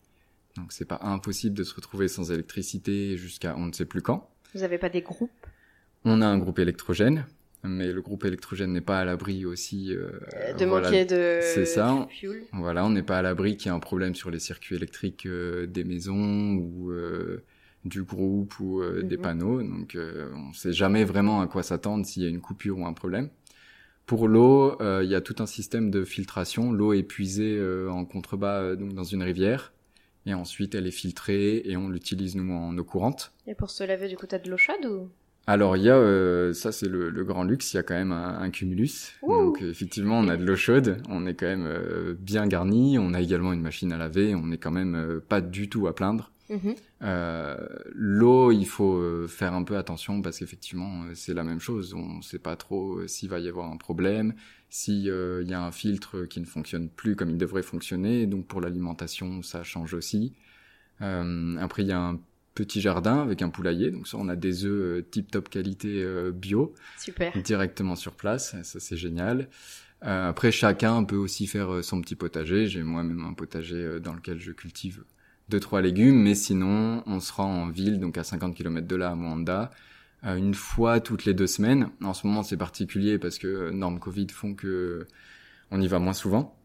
Donc 0.57 0.73
c'est 0.73 0.85
pas 0.85 1.01
impossible 1.03 1.57
de 1.57 1.65
se 1.65 1.75
retrouver 1.75 2.09
sans 2.09 2.31
électricité 2.31 3.17
jusqu'à 3.17 3.57
on 3.57 3.67
ne 3.67 3.73
sait 3.73 3.85
plus 3.85 4.03
quand. 4.03 4.31
Vous 4.55 4.63
avez 4.63 4.79
pas 4.79 4.89
des 4.89 5.03
groupes 5.03 5.47
On 6.05 6.23
a 6.23 6.27
un 6.27 6.39
groupe 6.39 6.59
électrogène 6.59 7.25
mais 7.63 7.93
le 7.93 8.01
groupe 8.01 8.25
électrogène 8.25 8.73
n'est 8.73 8.81
pas 8.81 9.01
à 9.01 9.05
l'abri 9.05 9.45
aussi 9.45 9.95
euh, 9.95 10.11
de 10.59 10.65
manquer 10.65 11.05
de 11.05 11.41
c'est 11.43 11.67
ça. 11.67 12.09
voilà 12.53 12.85
on 12.87 12.91
n'est 12.91 13.03
pas 13.03 13.19
à 13.19 13.23
l'abri 13.23 13.57
qu'il 13.57 13.67
y 13.67 13.69
ait 13.75 13.77
un 13.77 13.81
problème 13.81 14.15
sur 14.15 14.31
les 14.31 14.39
circuits 14.39 14.77
électriques 14.77 15.27
euh, 15.27 15.67
des 15.67 15.85
maisons 15.85 16.55
ou 16.55 16.91
euh, 16.91 17.45
du 17.85 18.03
groupe 18.03 18.59
ou 18.61 18.83
des 19.03 19.17
mhm. 19.17 19.23
panneaux. 19.23 19.63
Donc 19.63 19.97
on 19.97 20.53
sait 20.53 20.73
jamais 20.73 21.05
vraiment 21.05 21.41
à 21.41 21.47
quoi 21.47 21.63
s'attendre 21.63 22.05
s'il 22.05 22.23
y 22.23 22.27
a 22.27 22.29
une 22.29 22.43
coupure 22.43 22.79
ou 22.79 22.85
un 22.85 22.93
problème. 22.93 23.31
Pour 24.05 24.29
l'eau 24.29 24.77
il 25.01 25.09
y 25.09 25.15
a 25.15 25.23
tout 25.23 25.37
un 25.39 25.47
système 25.47 25.91
de 25.91 26.05
filtration. 26.05 26.73
L'eau 26.73 26.93
est 26.93 27.03
puisée 27.03 27.59
en 27.89 28.05
contrebas 28.05 28.77
donc 28.77 28.93
dans 28.93 29.05
une 29.05 29.23
rivière 29.23 29.73
et 30.31 30.35
ensuite 30.35 30.75
elle 30.75 30.87
est 30.87 30.93
filtrée 30.93 31.63
et 31.65 31.77
on 31.77 31.89
l'utilise 31.89 32.37
nous 32.37 32.53
en 32.53 32.77
eau 32.77 32.85
courante 32.85 33.33
et 33.47 33.55
pour 33.55 33.71
se 33.71 33.85
laver 33.85 34.09
du 34.09 34.17
coup 34.17 34.27
t'as 34.27 34.39
de 34.39 34.51
l'eau 34.51 34.57
chaude 34.57 34.87
ou? 34.87 35.11
Alors 35.47 35.77
il 35.77 35.83
y 35.83 35.91
a, 35.91 35.97
euh, 35.97 36.53
ça 36.53 36.71
c'est 36.71 36.87
le, 36.87 37.11
grand 37.25 37.43
luxe, 37.43 37.73
il 37.73 37.77
y 37.77 37.81
a 37.81 37.83
quand 37.83 37.95
même 37.95 38.13
un, 38.13 38.51
cumulus. 38.51 39.17
Donc 39.27 39.61
effectivement 39.63 40.19
on 40.19 40.29
a 40.29 40.37
de 40.37 40.45
l'eau 40.45 40.55
chaude, 40.55 41.03
on 41.09 41.27
est 41.27 41.35
quand 41.35 41.47
même 41.47 41.67
euh, 41.67 42.15
bien 42.17 42.47
garni, 42.47 42.99
on 43.01 43.15
a 43.15 43.21
également 43.21 43.53
une 43.53 43.63
machine 43.63 43.93
à 43.93 43.99
laver, 43.99 44.35
on 44.35 44.53
est 44.53 44.59
quand 44.59 44.71
même 44.71 44.95
euh, 44.95 45.21
pas 45.21 45.41
du 45.41 45.69
tout 45.69 45.89
à 45.89 45.95
plaindre. 45.95 46.31
Mhm. 46.51 46.75
L'eau, 47.95 48.53
il 48.53 48.67
faut 48.67 49.27
faire 49.29 49.55
un 49.55 49.63
peu 49.63 49.77
attention 49.77 50.21
parce 50.21 50.39
qu'effectivement 50.39 51.05
c'est 51.15 51.35
la 51.35 51.45
même 51.45 51.61
chose, 51.61 51.95
on 51.95 52.19
ne 52.19 52.23
sait 52.23 52.39
pas 52.41 52.57
trop 52.57 53.07
s'il 53.07 53.29
va 53.29 53.39
y 53.39 53.49
avoir 53.49 53.71
un 53.71 53.77
problème, 53.77 54.35
s'il 54.71 55.05
y 55.05 55.55
a 55.55 55.63
un 55.63 55.73
filtre 55.73 56.25
qui 56.25 56.41
ne 56.41 56.47
fonctionne 56.47 56.89
plus 56.89 57.17
comme 57.17 57.31
il 57.31 57.39
devrait 57.39 57.63
fonctionner, 57.63 58.27
donc 58.27 58.47
pour 58.47 58.61
l'alimentation 58.61 59.43
ça 59.43 59.63
change 59.63 59.95
aussi. 59.95 60.33
après 61.01 61.83
il 61.83 61.89
y 61.89 61.93
a 61.93 62.01
un 62.01 62.21
petit 62.55 62.81
jardin 62.81 63.21
avec 63.21 63.43
un 63.43 63.49
poulailler. 63.49 63.91
Donc 63.91 64.09
ça, 64.09 64.17
on 64.19 64.29
a 64.29 64.37
des 64.37 64.65
œufs 64.65 64.99
euh, 64.99 65.03
tip 65.03 65.31
top 65.31 65.49
qualité 65.49 66.03
euh, 66.03 66.33
bio. 66.33 66.75
Super. 66.99 67.37
Directement 67.43 67.97
sur 67.97 68.13
place. 68.13 68.57
Ça, 68.63 68.81
c'est 68.81 68.97
génial. 68.97 69.49
Euh, 70.05 70.29
après, 70.29 70.51
chacun 70.51 71.05
peut 71.05 71.17
aussi 71.17 71.47
faire 71.47 71.85
son 71.85 72.01
petit 72.01 72.17
potager. 72.17 72.67
J'ai 72.67 72.83
moi-même 72.83 73.25
un 73.25 73.35
potager 73.35 74.01
dans 74.01 74.15
lequel 74.15 74.41
je 74.41 74.53
cultive 74.53 75.05
deux 75.49 75.61
trois 75.61 75.81
légumes, 75.81 76.23
mais 76.23 76.37
sinon, 76.37 77.03
on 77.07 77.19
se 77.19 77.33
rend 77.33 77.63
en 77.63 77.69
ville, 77.71 77.99
donc 77.99 78.17
à 78.17 78.23
50 78.23 78.55
km 78.55 78.87
de 78.87 78.95
là, 78.95 79.11
à 79.11 79.15
Moanda, 79.17 79.73
une 80.23 80.55
fois 80.55 81.01
toutes 81.01 81.25
les 81.25 81.35
deux 81.35 81.47
semaines. 81.47 81.91
En 82.03 82.15
ce 82.15 82.27
moment, 82.27 82.43
c'est 82.43 82.57
particulier 82.57 83.19
parce 83.19 83.39
que 83.39 83.71
normes 83.71 83.99
Covid 83.99 84.29
font 84.29 84.55
que 84.55 85.07
on 85.71 85.81
y 85.81 85.89
va 85.89 85.99
moins 85.99 86.13
souvent. 86.13 86.57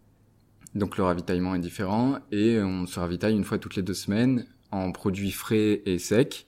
Donc 0.74 0.98
le 0.98 1.04
ravitaillement 1.04 1.56
est 1.56 1.60
différent 1.60 2.20
et 2.32 2.60
on 2.60 2.86
se 2.86 3.00
ravitaille 3.00 3.36
une 3.36 3.46
fois 3.46 3.58
toutes 3.58 3.76
les 3.76 3.82
deux 3.82 3.94
semaines 3.94 4.46
en 4.72 4.92
produits 4.92 5.32
frais 5.32 5.82
et 5.86 6.00
secs. 6.00 6.48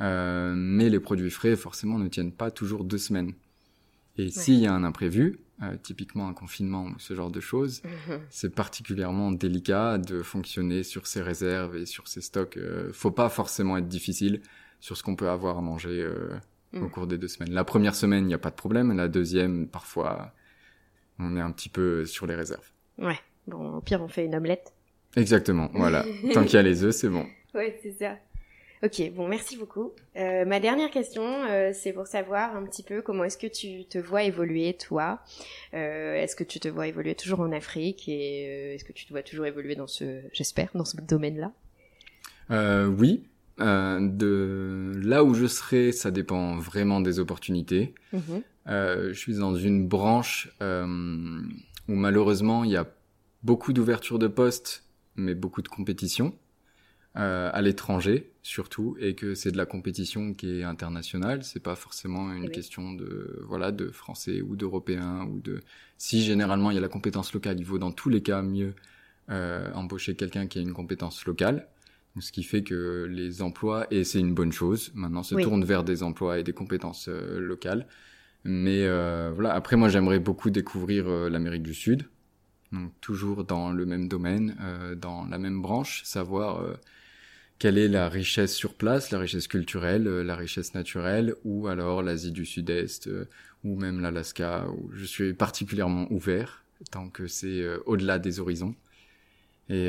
Euh, 0.00 0.54
mais 0.56 0.88
les 0.88 0.98
produits 0.98 1.30
frais, 1.30 1.56
forcément, 1.56 1.98
ne 1.98 2.08
tiennent 2.08 2.32
pas 2.32 2.50
toujours 2.50 2.84
deux 2.84 2.98
semaines. 2.98 3.32
Et 4.16 4.30
s'il 4.30 4.58
y 4.58 4.66
a 4.66 4.72
un 4.72 4.82
imprévu, 4.82 5.40
euh, 5.62 5.76
typiquement 5.82 6.28
un 6.28 6.34
confinement 6.34 6.86
ou 6.86 6.94
ce 6.98 7.14
genre 7.14 7.30
de 7.30 7.40
choses, 7.40 7.82
mhm. 7.84 8.20
c'est 8.30 8.54
particulièrement 8.54 9.30
délicat 9.30 9.98
de 9.98 10.22
fonctionner 10.22 10.82
sur 10.82 11.06
ses 11.06 11.22
réserves 11.22 11.76
et 11.76 11.86
sur 11.86 12.08
ses 12.08 12.22
stocks. 12.22 12.56
Euh, 12.56 12.90
faut 12.92 13.10
pas 13.10 13.28
forcément 13.28 13.76
être 13.76 13.88
difficile 13.88 14.40
sur 14.80 14.96
ce 14.96 15.02
qu'on 15.02 15.16
peut 15.16 15.28
avoir 15.28 15.58
à 15.58 15.60
manger 15.60 16.06
au 16.72 16.78
mhm. 16.78 16.90
cours 16.90 17.06
des 17.06 17.18
deux 17.18 17.28
semaines. 17.28 17.52
La 17.52 17.64
première 17.64 17.94
semaine, 17.94 18.24
il 18.24 18.28
n'y 18.28 18.34
a 18.34 18.38
pas 18.38 18.50
de 18.50 18.56
problème. 18.56 18.96
La 18.96 19.08
deuxième, 19.08 19.68
parfois, 19.68 20.32
on 21.18 21.36
est 21.36 21.40
un 21.40 21.52
petit 21.52 21.68
peu 21.68 22.04
sur 22.06 22.26
les 22.26 22.34
réserves. 22.34 22.70
Ouais. 22.98 23.18
Bon, 23.46 23.76
au 23.76 23.80
pire, 23.80 24.00
on 24.02 24.08
fait 24.08 24.24
une 24.24 24.34
omelette. 24.34 24.72
Exactement. 25.16 25.70
Voilà. 25.74 26.04
Tant 26.34 26.44
qu'il 26.44 26.54
y 26.54 26.58
a 26.58 26.62
les 26.62 26.84
œufs, 26.84 26.94
c'est 26.94 27.08
bon. 27.08 27.26
Ouais, 27.54 27.78
c'est 27.82 27.92
ça. 27.98 28.16
Ok, 28.82 29.12
bon, 29.12 29.28
merci 29.28 29.58
beaucoup. 29.58 29.92
Euh, 30.16 30.46
ma 30.46 30.58
dernière 30.58 30.90
question, 30.90 31.22
euh, 31.22 31.70
c'est 31.74 31.92
pour 31.92 32.06
savoir 32.06 32.56
un 32.56 32.64
petit 32.64 32.82
peu 32.82 33.02
comment 33.02 33.24
est-ce 33.24 33.36
que 33.36 33.46
tu 33.46 33.84
te 33.84 33.98
vois 33.98 34.22
évoluer, 34.22 34.72
toi. 34.72 35.20
Euh, 35.74 36.14
est-ce 36.14 36.34
que 36.34 36.44
tu 36.44 36.60
te 36.60 36.68
vois 36.68 36.86
évoluer 36.86 37.14
toujours 37.14 37.40
en 37.40 37.52
Afrique 37.52 38.08
et 38.08 38.46
euh, 38.48 38.74
est-ce 38.74 38.84
que 38.84 38.92
tu 38.92 39.04
te 39.04 39.10
vois 39.10 39.22
toujours 39.22 39.44
évoluer 39.44 39.74
dans 39.74 39.86
ce, 39.86 40.22
j'espère, 40.32 40.70
dans 40.74 40.86
ce 40.86 40.96
domaine-là? 40.96 41.52
Euh, 43.60 44.00
de 44.00 44.92
là 45.02 45.24
où 45.24 45.34
je 45.34 45.46
serai, 45.46 45.92
ça 45.92 46.10
dépend 46.10 46.56
vraiment 46.56 47.00
des 47.00 47.18
opportunités. 47.18 47.94
Mhm. 48.12 48.42
je 48.66 49.12
suis 49.12 49.34
dans 49.34 49.54
une 49.54 49.86
branche 49.88 50.48
où 50.60 51.94
malheureusement 51.94 52.64
il 52.64 52.70
y 52.70 52.76
a 52.76 52.86
beaucoup 53.42 53.72
d'ouverture 53.72 54.18
de 54.18 54.28
postes, 54.28 54.84
mais 55.16 55.34
beaucoup 55.34 55.62
de 55.62 55.68
compétition 55.68 56.34
euh, 57.16 57.50
à 57.52 57.60
l'étranger 57.60 58.30
surtout, 58.44 58.96
et 59.00 59.16
que 59.16 59.34
c'est 59.34 59.50
de 59.50 59.56
la 59.56 59.66
compétition 59.66 60.32
qui 60.32 60.60
est 60.60 60.62
internationale. 60.62 61.42
C'est 61.42 61.62
pas 61.62 61.74
forcément 61.74 62.32
une 62.32 62.48
question 62.50 62.92
de 62.92 63.44
voilà 63.48 63.72
de 63.72 63.90
français 63.90 64.40
ou 64.42 64.54
d'européen 64.54 65.24
ou 65.24 65.40
de. 65.40 65.60
Si 65.98 66.22
généralement 66.22 66.70
il 66.70 66.74
y 66.74 66.78
a 66.78 66.80
la 66.80 66.88
compétence 66.88 67.34
locale, 67.34 67.58
il 67.58 67.66
vaut 67.66 67.78
dans 67.78 67.90
tous 67.90 68.10
les 68.10 68.22
cas 68.22 68.42
mieux 68.42 68.74
euh, 69.28 69.72
embaucher 69.74 70.14
quelqu'un 70.14 70.46
qui 70.46 70.58
a 70.58 70.62
une 70.62 70.72
compétence 70.72 71.26
locale. 71.26 71.66
Ce 72.18 72.32
qui 72.32 72.42
fait 72.42 72.62
que 72.62 73.06
les 73.08 73.40
emplois, 73.40 73.86
et 73.90 74.02
c'est 74.02 74.18
une 74.18 74.34
bonne 74.34 74.52
chose, 74.52 74.90
maintenant 74.94 75.22
se 75.22 75.36
tournent 75.36 75.64
vers 75.64 75.84
des 75.84 76.02
emplois 76.02 76.38
et 76.38 76.42
des 76.42 76.52
compétences 76.52 77.08
euh, 77.08 77.38
locales. 77.38 77.86
Mais 78.44 78.84
euh, 78.84 79.30
voilà, 79.34 79.52
après 79.54 79.76
moi 79.76 79.88
j'aimerais 79.88 80.18
beaucoup 80.18 80.50
découvrir 80.50 81.08
euh, 81.08 81.28
l'Amérique 81.28 81.62
du 81.62 81.74
Sud, 81.74 82.08
donc 82.72 82.92
toujours 83.00 83.44
dans 83.44 83.70
le 83.70 83.86
même 83.86 84.08
domaine, 84.08 84.56
euh, 84.60 84.94
dans 84.94 85.26
la 85.26 85.38
même 85.38 85.60
branche, 85.62 86.02
savoir 86.04 86.60
euh, 86.60 86.74
quelle 87.58 87.78
est 87.78 87.88
la 87.88 88.08
richesse 88.08 88.54
sur 88.54 88.74
place, 88.74 89.10
la 89.10 89.18
richesse 89.18 89.46
culturelle, 89.46 90.04
la 90.04 90.34
richesse 90.34 90.74
naturelle, 90.74 91.34
ou 91.44 91.68
alors 91.68 92.02
l'Asie 92.02 92.32
du 92.32 92.46
Sud-Est, 92.46 93.10
ou 93.62 93.76
même 93.76 94.00
l'Alaska, 94.00 94.66
où 94.68 94.90
je 94.94 95.04
suis 95.04 95.34
particulièrement 95.34 96.10
ouvert, 96.10 96.64
tant 96.90 97.10
que 97.10 97.26
c'est 97.26 97.62
au-delà 97.84 98.18
des 98.18 98.40
horizons. 98.40 98.74
Et 99.72 99.88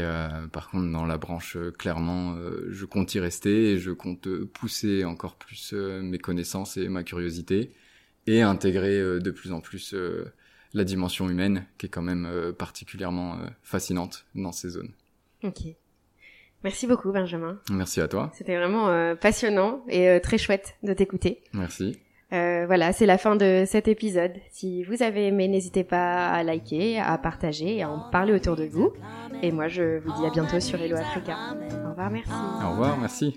par 0.51 0.69
contre, 0.69 0.91
dans 0.91 1.07
la 1.07 1.17
branche, 1.17 1.57
clairement, 1.79 2.37
je 2.69 2.85
compte 2.85 3.15
y 3.15 3.19
rester 3.19 3.71
et 3.71 3.77
je 3.79 3.89
compte 3.89 4.29
pousser 4.45 5.03
encore 5.05 5.37
plus 5.37 5.73
mes 5.73 6.19
connaissances 6.19 6.77
et 6.77 6.87
ma 6.87 7.03
curiosité 7.03 7.71
et 8.27 8.43
intégrer 8.43 9.19
de 9.19 9.31
plus 9.31 9.51
en 9.51 9.59
plus 9.59 9.95
la 10.73 10.83
dimension 10.83 11.29
humaine 11.29 11.65
qui 11.77 11.87
est 11.87 11.89
quand 11.89 12.01
même 12.01 12.25
euh, 12.25 12.51
particulièrement 12.51 13.35
euh, 13.35 13.47
fascinante 13.61 14.25
dans 14.35 14.51
ces 14.51 14.69
zones. 14.69 14.91
Ok. 15.43 15.61
Merci 16.63 16.85
beaucoup 16.87 17.11
Benjamin. 17.11 17.59
Merci 17.71 18.01
à 18.01 18.07
toi. 18.07 18.31
C'était 18.33 18.55
vraiment 18.55 18.89
euh, 18.89 19.15
passionnant 19.15 19.83
et 19.87 20.19
très 20.21 20.37
chouette 20.37 20.75
de 20.83 20.93
t'écouter. 20.93 21.41
Merci. 21.53 21.99
Euh, 22.33 22.63
voilà, 22.65 22.93
c'est 22.93 23.05
la 23.05 23.17
fin 23.17 23.35
de 23.35 23.63
cet 23.65 23.87
épisode. 23.87 24.31
Si 24.51 24.83
vous 24.83 25.03
avez 25.03 25.27
aimé, 25.27 25.47
n'hésitez 25.47 25.83
pas 25.83 26.29
à 26.29 26.43
liker, 26.43 26.99
à 26.99 27.17
partager 27.17 27.77
et 27.77 27.83
à 27.83 27.89
en 27.89 28.09
parler 28.09 28.33
autour 28.33 28.55
de 28.55 28.65
vous. 28.65 28.93
Et 29.41 29.51
moi, 29.51 29.67
je 29.67 29.99
vous 29.99 30.11
dis 30.13 30.25
à 30.25 30.29
bientôt 30.29 30.59
sur 30.59 30.79
Hello 30.79 30.95
Africa. 30.95 31.35
Au 31.85 31.89
revoir, 31.89 32.09
merci. 32.09 32.31
Au 32.65 32.71
revoir, 32.71 32.97
merci. 32.97 33.35